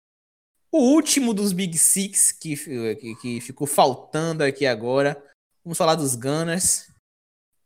[0.73, 2.57] o último dos Big Six que,
[2.97, 5.21] que, que ficou faltando aqui agora.
[5.65, 6.89] Vamos falar dos Gunners.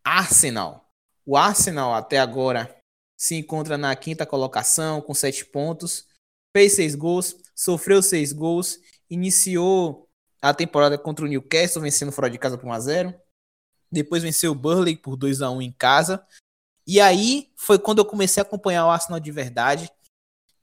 [0.03, 0.89] Arsenal.
[1.27, 2.75] O Arsenal até agora
[3.17, 6.07] se encontra na quinta colocação com sete pontos.
[6.57, 8.79] Fez seis gols, sofreu seis gols,
[9.11, 10.09] iniciou
[10.41, 13.15] a temporada contra o Newcastle vencendo fora de casa por 1 a 0.
[13.91, 16.25] Depois venceu o Burley por 2 a 1 em casa.
[16.87, 19.91] E aí foi quando eu comecei a acompanhar o Arsenal de verdade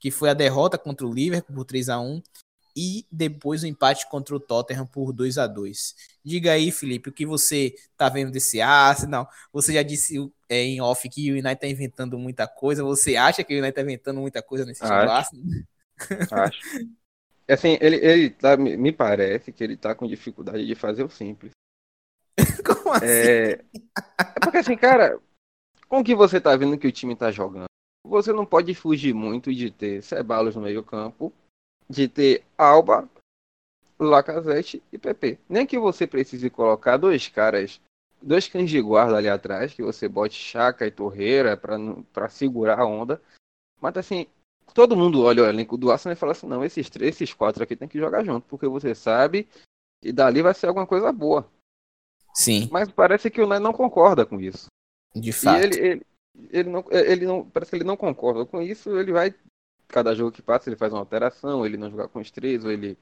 [0.02, 2.20] que foi a derrota contra o Liverpool por 3 a 1
[2.74, 5.94] e depois o empate contra o Tottenham por 2 a 2
[6.24, 9.30] Diga aí, Felipe, o que você tá vendo desse Arsenal?
[9.52, 12.82] Você já disse é, em off que o United tá inventando muita coisa.
[12.82, 14.92] Você acha que o United tá inventando muita coisa nesse time.
[14.92, 15.44] Arsenal?
[16.32, 16.60] Acho.
[17.48, 21.52] Assim, ele, ele tá, me parece que ele tá com dificuldade de fazer o simples.
[22.64, 23.06] Como assim?
[23.06, 25.18] É, é porque assim, cara,
[25.88, 27.66] com o que você tá vendo que o time tá jogando,
[28.04, 31.32] você não pode fugir muito de ter Ceballos no meio campo,
[31.88, 33.08] de ter Alba,
[33.98, 35.38] Lacazette e PP.
[35.48, 37.80] Nem que você precise colocar dois caras,
[38.20, 42.86] dois cães de guarda ali atrás, que você bote Chaka e Torreira pra segurar a
[42.86, 43.22] onda.
[43.80, 44.26] Mas assim,
[44.74, 47.62] todo mundo olha o elenco do Arsenal e fala assim, não, esses três, esses quatro
[47.62, 49.48] aqui tem que jogar junto, porque você sabe
[50.00, 51.48] que dali vai ser alguma coisa boa.
[52.34, 54.66] Sim, Mas parece que o Ney não concorda com isso.
[55.14, 55.62] de E fato.
[55.62, 56.06] ele, ele,
[56.50, 57.44] ele, não, ele não.
[57.48, 59.34] Parece que ele não concorda com isso, ele vai.
[59.88, 62.70] Cada jogo que passa, ele faz uma alteração, ele não joga com os três, ou
[62.70, 62.96] ele.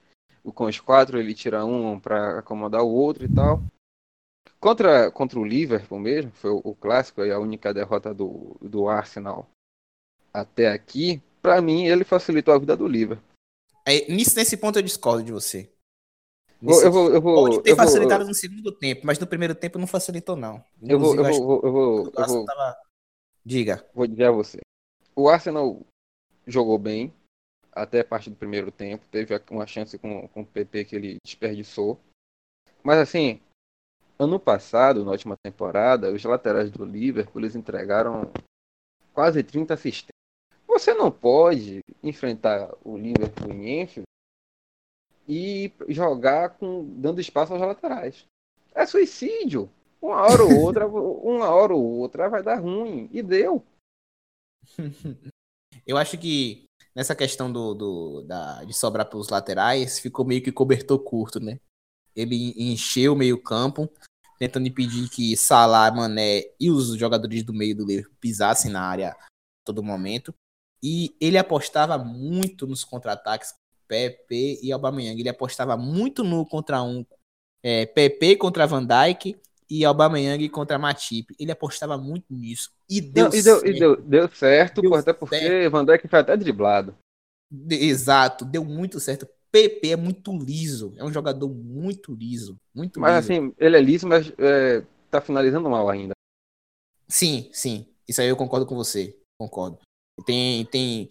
[0.54, 3.62] Com os quatro, ele tira um pra acomodar o outro e tal.
[4.58, 8.88] Contra, contra o Liverpool mesmo, foi o, o clássico e a única derrota do, do
[8.88, 9.48] Arsenal
[10.32, 11.22] até aqui.
[11.42, 13.24] Pra mim, ele facilitou a vida do Liverpool.
[13.86, 15.70] É, nisso, nesse ponto eu discordo de você.
[16.60, 19.18] Vou- Nesse- eu vou, eu vou, Pode ter eu vou- facilitado no segundo tempo, mas
[19.18, 20.62] no primeiro tempo não facilitou, não.
[20.82, 22.76] eu vou, eu Inclusive, vou, eu vou, eu o Arsenal vou, tava-
[23.50, 23.84] Diga.
[23.92, 24.60] Vou dizer a você.
[25.12, 25.84] O Arsenal
[26.46, 27.12] jogou bem
[27.72, 29.04] até a parte do primeiro tempo.
[29.10, 31.98] Teve uma chance com, com o PP que ele desperdiçou.
[32.80, 33.40] Mas assim,
[34.16, 38.30] ano passado, na última temporada, os laterais do Liverpool eles entregaram
[39.12, 40.10] quase 30 assistências.
[40.68, 44.06] Você não pode enfrentar o Liverpool em Enfield
[45.28, 48.24] e jogar com dando espaço aos laterais.
[48.72, 49.68] É suicídio.
[50.00, 53.08] Uma hora ou outra, uma hora ou outra vai dar ruim.
[53.12, 53.64] E deu.
[55.86, 60.42] Eu acho que nessa questão do, do da, de sobrar para os laterais, ficou meio
[60.42, 61.60] que cobertor curto, né?
[62.14, 63.88] Ele encheu o meio-campo,
[64.38, 69.10] tentando impedir que Salah, Mané e os jogadores do meio do Liverpool pisassem na área
[69.10, 69.28] a
[69.64, 70.34] todo momento.
[70.82, 73.54] E ele apostava muito nos contra-ataques
[73.86, 75.20] Pepe e Aubameyang.
[75.20, 77.04] Ele apostava muito no contra um
[77.62, 79.38] é, Pepe contra Van Dijk
[79.70, 81.34] e Aubameyang contra Matip.
[81.38, 82.72] Ele apostava muito nisso.
[82.88, 83.68] E deu, Não, e deu, certo.
[83.68, 85.70] E deu, deu certo, deu até porque certo.
[85.70, 86.96] Van Dijk foi até driblado.
[87.70, 89.28] Exato, deu muito certo.
[89.52, 93.32] PP é muito liso, é um jogador muito liso, muito Mas liso.
[93.32, 96.12] assim, ele é liso, mas é, tá finalizando mal ainda.
[97.08, 99.78] Sim, sim, isso aí eu concordo com você, concordo.
[100.24, 101.08] Tem, tem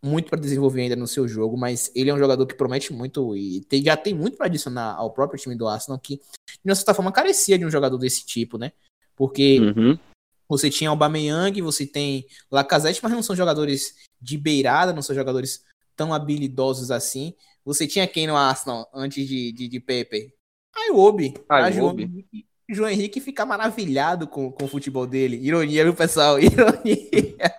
[0.00, 3.36] muito para desenvolver ainda no seu jogo, mas ele é um jogador que promete muito
[3.36, 6.20] e tem, já tem muito para adicionar ao próprio time do Arsenal, que
[6.64, 8.72] de certa forma carecia de um jogador desse tipo, né?
[9.16, 9.98] Porque uhum.
[10.48, 15.14] você tinha o Aubameyang, você tem Lacazette, mas não são jogadores de beirada, não são
[15.14, 15.64] jogadores
[15.96, 17.34] tão habilidosos assim.
[17.64, 20.34] Você tinha quem no Arsenal antes de, de, de Pepe?
[20.74, 21.34] Ayobi.
[21.48, 25.36] A João Henrique, fica maravilhado com, com o futebol dele.
[25.36, 26.38] Ironia, viu, pessoal?
[26.40, 27.52] Ironia.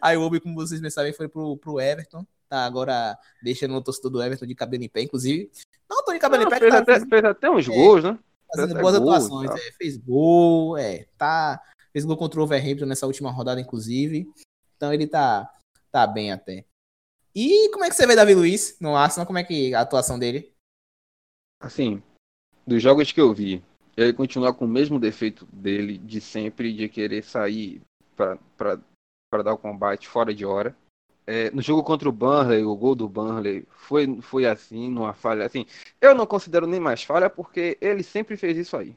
[0.00, 2.26] Ayobi, como vocês bem sabem, foi pro, pro Everton.
[2.48, 5.50] Tá agora deixando o torcedor do Everton de cabelo em pé, inclusive.
[5.88, 6.58] Não tô de cabelo não, em pé.
[6.58, 8.18] Fez, tá, até, fez até uns é, gols, né?
[8.54, 9.50] Fazendo boas gol, atuações.
[9.50, 11.06] É, fez gol, é.
[11.16, 11.62] Tá,
[11.92, 14.28] fez gol contra o Overhampton nessa última rodada, inclusive.
[14.76, 15.52] Então ele tá,
[15.92, 16.64] tá bem até.
[17.34, 19.26] E como é que você vê Davi Luiz no Arsenal?
[19.26, 20.52] Como é que a atuação dele?
[21.60, 22.02] Assim,
[22.66, 23.62] dos jogos que eu vi,
[23.96, 27.80] ele continua com o mesmo defeito dele de sempre, de querer sair
[28.16, 30.74] para dar o combate fora de hora.
[31.26, 35.46] É, no jogo contra o Burnley, o gol do Burnley foi, foi assim, numa falha.
[35.46, 35.64] Assim,
[36.00, 38.96] eu não considero nem mais falha porque ele sempre fez isso aí.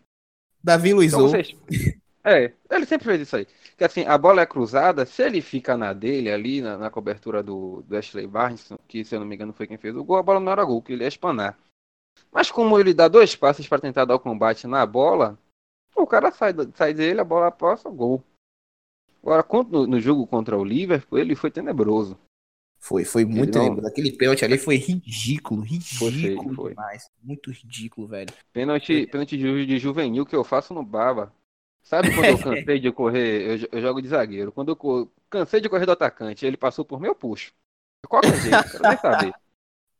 [0.64, 1.56] Davi Luiz então, vocês,
[2.24, 3.46] É, ele sempre fez isso aí.
[3.78, 7.44] Que assim, a bola é cruzada, se ele fica na dele ali, na, na cobertura
[7.44, 10.18] do, do, Ashley Barnes, que se eu não me engano foi quem fez o gol,
[10.18, 11.58] a bola não era gol, que ele ia espanar.
[12.32, 15.38] Mas como ele dá dois passos para tentar dar o combate na bola,
[15.96, 18.24] o cara sai, sai dele, a bola passa, gol.
[19.22, 22.18] Agora, no, no jogo contra o Liverpool, ele foi tenebroso.
[22.78, 23.88] Foi, foi muito tenebroso.
[23.88, 26.70] Aquele pênalti ali foi ridículo, ridículo foi, foi.
[26.72, 27.10] demais.
[27.22, 28.34] Muito ridículo, velho.
[28.52, 31.34] Pênalti, pênalti de, juvenil que eu faço no Baba.
[31.82, 34.52] Sabe quando eu cansei de correr, eu, eu, jogo de zagueiro.
[34.52, 37.54] Quando eu cansei de correr do atacante, ele passou por mim, eu puxo.
[38.08, 39.34] Qualquer jeito, quero nem saber.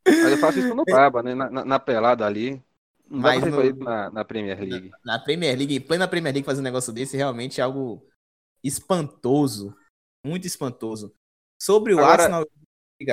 [0.06, 1.34] Mas eu faço isso no Baba, né?
[1.34, 2.62] Na, na, na pelada ali.
[3.08, 4.90] Não Mas dá pra no, na, na, Premier League.
[5.04, 8.06] Na, na Premier League, em plena Premier League, fazer um negócio desse realmente é algo
[8.62, 9.76] espantoso.
[10.24, 11.14] Muito espantoso.
[11.60, 12.46] Sobre o agora, Arsenal.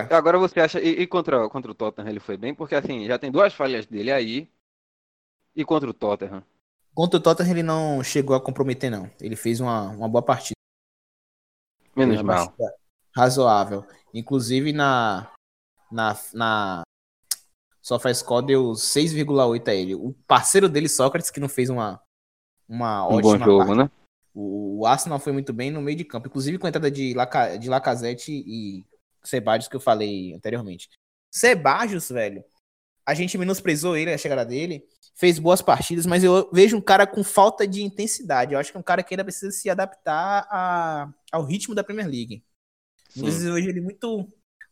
[0.10, 0.80] Agora você acha.
[0.80, 2.56] E, e, contra, contra o Tottenham ele foi bem?
[2.56, 4.50] Porque assim, já tem duas falhas dele aí.
[5.56, 6.44] E contra o Tottenham?
[6.94, 9.10] Contra o Tottenham ele não chegou a comprometer, não.
[9.20, 10.56] Ele fez uma, uma boa partida.
[11.96, 12.56] Menos mal.
[13.16, 13.86] Razoável.
[14.14, 15.32] Inclusive na.
[15.92, 16.18] Na.
[16.34, 16.82] na
[17.82, 19.96] SofaScore deu 6,8 a ele.
[19.96, 22.02] O parceiro dele, Sócrates, que não fez uma.
[22.68, 23.78] Uma um ótima bom jogo, parte.
[23.78, 23.92] né?
[24.34, 26.28] O, o Arsenal foi muito bem no meio de campo.
[26.28, 28.86] Inclusive com a entrada de, Laca, de Lacazette e
[29.24, 30.90] Sebadios, que eu falei anteriormente.
[31.30, 32.44] Sebadios, velho.
[33.06, 34.86] A gente menosprezou ele, a chegada dele
[35.16, 38.54] fez boas partidas, mas eu vejo um cara com falta de intensidade.
[38.54, 41.84] Eu acho que é um cara que ainda precisa se adaptar a, ao ritmo da
[41.84, 42.44] Premier League.
[43.16, 44.28] Às vezes eu vejo ele muito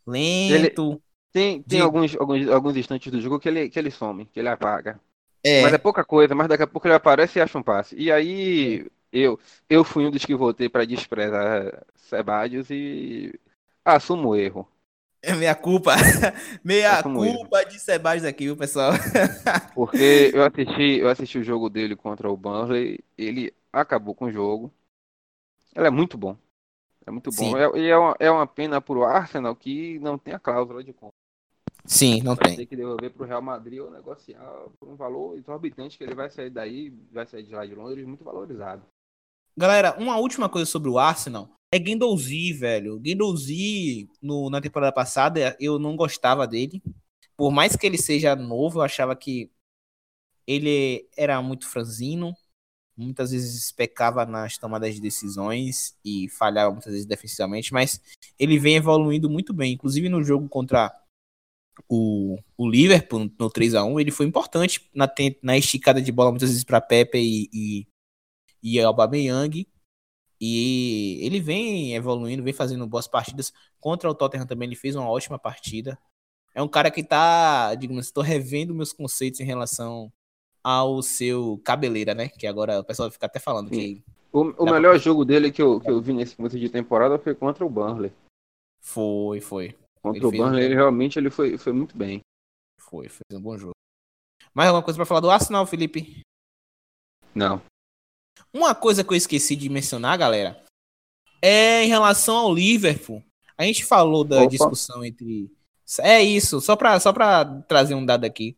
[0.06, 0.54] lento.
[0.54, 0.70] Ele
[1.32, 1.84] tem tem de...
[1.84, 5.00] alguns, alguns, alguns instantes do jogo que ele, que ele some, que ele apaga.
[5.42, 5.62] É.
[5.62, 7.96] Mas é pouca coisa, mas daqui a pouco ele aparece e acha um passe.
[7.96, 8.86] E aí é.
[9.12, 13.38] eu, eu fui um dos que votei para desprezar Sebadios e
[13.84, 14.68] assumo o erro.
[15.22, 15.94] É minha culpa.
[16.64, 18.92] Meia culpa de Sebastião aqui, viu, pessoal?
[19.74, 24.32] Porque eu assisti, eu assisti o jogo dele contra o Burnley, ele acabou com o
[24.32, 24.72] jogo.
[25.74, 26.36] Ele é muito bom.
[27.06, 27.56] É muito bom.
[27.56, 30.92] É, e é, uma, é uma pena pro Arsenal que não tem a cláusula de
[30.92, 31.19] compra.
[31.84, 32.56] Sim, não vai tem.
[32.56, 34.44] Tem que devolver pro Real Madrid ou negociar
[34.78, 38.06] por um valor exorbitante que ele vai sair daí, vai sair de lá de Londres
[38.06, 38.82] muito valorizado.
[39.56, 42.98] Galera, uma última coisa sobre o Arsenal é Guendouzi, velho.
[42.98, 46.82] Guendouzi, no, na temporada passada, eu não gostava dele.
[47.36, 49.50] Por mais que ele seja novo, eu achava que
[50.46, 52.34] ele era muito franzino,
[52.96, 58.00] muitas vezes pecava nas tomadas de decisões e falhava muitas vezes defensivamente, mas
[58.38, 59.72] ele vem evoluindo muito bem.
[59.72, 60.92] Inclusive no jogo contra
[61.88, 65.10] o, o Liverpool, no 3 a 1 ele foi importante na,
[65.42, 67.86] na esticada de bola muitas vezes para Pepe e, e,
[68.62, 69.66] e Aubameyang.
[70.40, 73.52] E ele vem evoluindo, vem fazendo boas partidas.
[73.78, 75.98] Contra o Tottenham também ele fez uma ótima partida.
[76.54, 80.10] É um cara que tá, digamos, estou revendo meus conceitos em relação
[80.64, 82.28] ao seu cabeleira, né?
[82.28, 84.02] Que agora o pessoal fica até falando que.
[84.32, 84.98] O, o melhor pra...
[84.98, 88.12] jogo dele que eu, que eu vi nesse começo de temporada foi contra o Burnley.
[88.80, 89.76] Foi, foi.
[90.02, 90.64] Contra ele o Burnley, um...
[90.66, 92.20] ele realmente ele foi, foi muito bem.
[92.78, 93.74] Foi, fez um bom jogo.
[94.54, 96.22] Mais alguma coisa para falar do Arsenal, Felipe?
[97.34, 97.62] Não.
[98.52, 100.64] Uma coisa que eu esqueci de mencionar, galera,
[101.40, 103.22] é em relação ao Liverpool.
[103.56, 104.48] A gente falou da Opa.
[104.48, 105.52] discussão entre.
[106.00, 108.56] É isso, só para só pra trazer um dado aqui.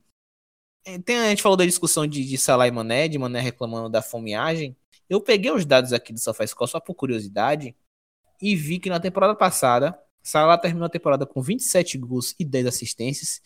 [0.85, 3.89] É, tem, a gente falou da discussão de, de Salah e Mané, de Mané reclamando
[3.89, 4.77] da fomeagem.
[5.09, 7.77] Eu peguei os dados aqui do SofaScore só por curiosidade
[8.41, 12.67] e vi que na temporada passada, Salah terminou a temporada com 27 gols e 10
[12.67, 13.43] assistências.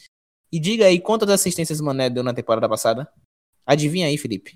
[0.52, 3.10] E diga aí quantas assistências Mané deu na temporada passada?
[3.64, 4.54] Adivinha aí, Felipe.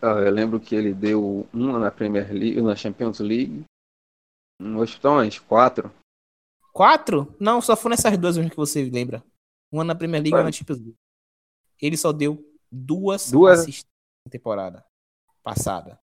[0.00, 3.64] Ah, eu lembro que ele deu uma na Premier League, na Champions League.
[4.60, 5.92] Hoje estão umas quatro.
[6.72, 7.34] Quatro?
[7.40, 9.24] Não, só foram essas duas que você lembra.
[9.72, 10.96] Uma na Premier League e uma na Champions League
[11.80, 13.60] ele só deu duas, duas...
[13.60, 13.92] assistências
[14.26, 14.84] na temporada
[15.42, 15.98] passada.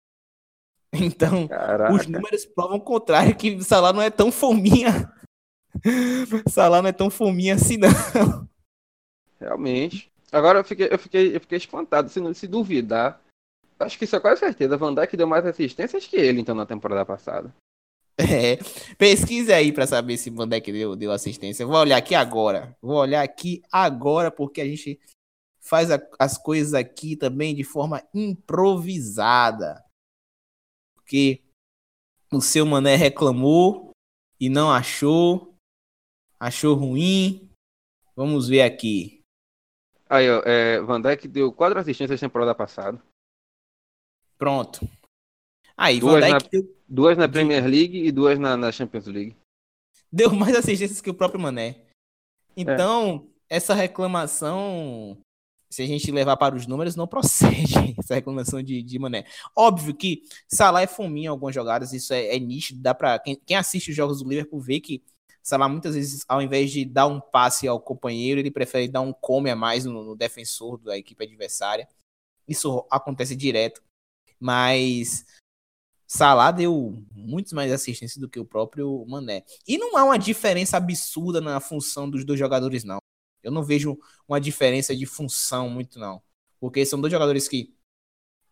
[0.93, 1.93] Então, Caraca.
[1.93, 5.09] os números provam o contrário, que o Salah não é tão fominha.
[6.49, 7.89] Salah não é tão fominha assim, não.
[9.39, 10.11] Realmente.
[10.31, 12.09] Agora eu fiquei, eu fiquei, eu fiquei espantado.
[12.09, 13.21] Se, se duvidar,
[13.79, 14.77] acho que isso é quase certeza.
[14.77, 17.53] Van Dijk deu mais assistências que ele, então, na temporada passada.
[18.17, 18.57] É,
[18.97, 21.65] pesquise aí para saber se Van Dijk deu, deu assistência.
[21.65, 22.75] vou olhar aqui agora.
[22.81, 24.99] Vou olhar aqui agora, porque a gente
[25.59, 29.83] faz a, as coisas aqui também de forma improvisada.
[30.95, 31.41] Porque
[32.31, 33.91] o seu mané reclamou
[34.39, 35.50] e não achou,
[36.41, 37.47] achou ruim.
[38.15, 39.21] Vamos ver aqui.
[40.09, 43.01] Aí, ó, é, Van Dijk deu quatro assistências na temporada passada.
[44.37, 44.89] Pronto.
[45.77, 46.75] Aí, duas, na, deu...
[46.89, 49.37] duas na Premier League e duas na, na, Champions League.
[50.11, 51.85] Deu mais assistências que o próprio Mané.
[52.57, 53.55] Então, é.
[53.55, 55.17] essa reclamação
[55.69, 59.23] se a gente levar para os números, não procede essa reclamação de, de Mané.
[59.55, 63.41] Óbvio que Salah é fominha em algumas jogadas, isso é, é nítido, dá para quem,
[63.45, 65.01] quem, assiste os jogos do Liverpool ver que
[65.51, 69.11] Salah muitas vezes, ao invés de dar um passe ao companheiro, ele prefere dar um
[69.11, 71.89] come a mais no, no defensor da equipe adversária.
[72.47, 73.83] Isso acontece direto,
[74.39, 75.25] mas
[76.07, 79.43] Salah deu muitos mais assistências do que o próprio Mané.
[79.67, 82.99] E não há uma diferença absurda na função dos dois jogadores, não.
[83.43, 86.23] Eu não vejo uma diferença de função muito, não.
[86.61, 87.75] Porque são dois jogadores que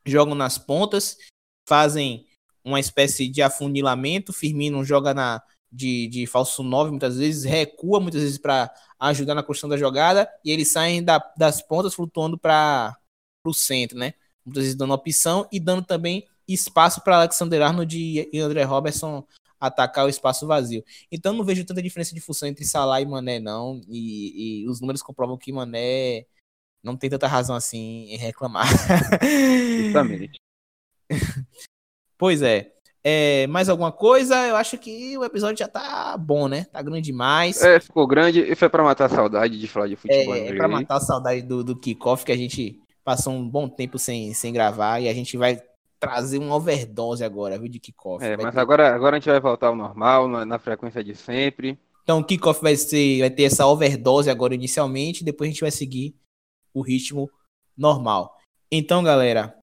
[0.05, 1.17] jogam nas pontas,
[1.65, 2.27] fazem
[2.61, 4.33] uma espécie de afunilamento.
[4.33, 5.41] Firmino joga na
[5.71, 10.29] de, de falso 9 muitas vezes, recua muitas vezes para ajudar na construção da jogada,
[10.43, 12.97] e eles saem da, das pontas flutuando para
[13.45, 14.13] o centro, né?
[14.45, 19.25] Muitas vezes dando opção e dando também espaço para Alexander Arnold e André Robertson
[19.59, 20.83] atacar o espaço vazio.
[21.11, 23.81] Então não vejo tanta diferença de função entre Salah e Mané, não.
[23.87, 26.25] E, e os números comprovam que Mané
[26.81, 28.67] não tem tanta razão assim em reclamar.
[29.83, 30.39] Justamente.
[32.17, 32.73] pois é.
[33.03, 33.47] É.
[33.47, 34.47] Mais alguma coisa?
[34.47, 36.65] Eu acho que o episódio já tá bom, né?
[36.65, 37.61] Tá grande demais.
[37.61, 40.35] É, ficou grande e foi para matar a saudade de falar de futebol.
[40.35, 43.67] É, é para matar a saudade do, do kickoff que a gente passou um bom
[43.67, 45.61] tempo sem, sem gravar e a gente vai
[45.99, 48.23] trazer uma overdose agora, viu, de kickoff.
[48.23, 48.59] É, mas ter...
[48.59, 51.77] agora, agora a gente vai voltar ao normal, na, na frequência de sempre.
[52.03, 55.71] Então o kickoff vai, ser, vai ter essa overdose agora inicialmente, depois a gente vai
[55.71, 56.15] seguir
[56.73, 57.29] o ritmo
[57.77, 58.37] normal.
[58.71, 59.55] Então, galera,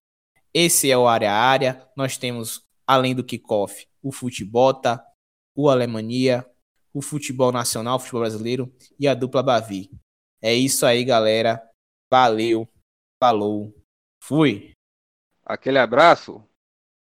[0.52, 1.86] esse é o Área Área.
[1.96, 5.04] Nós temos, além do kickoff, o Futebota,
[5.54, 6.46] o Alemanha,
[6.92, 9.90] o Futebol Nacional, o Futebol Brasileiro e a dupla Bavi.
[10.40, 11.62] É isso aí, galera.
[12.10, 12.68] Valeu,
[13.20, 13.74] falou,
[14.22, 14.72] fui!
[15.44, 16.45] Aquele abraço.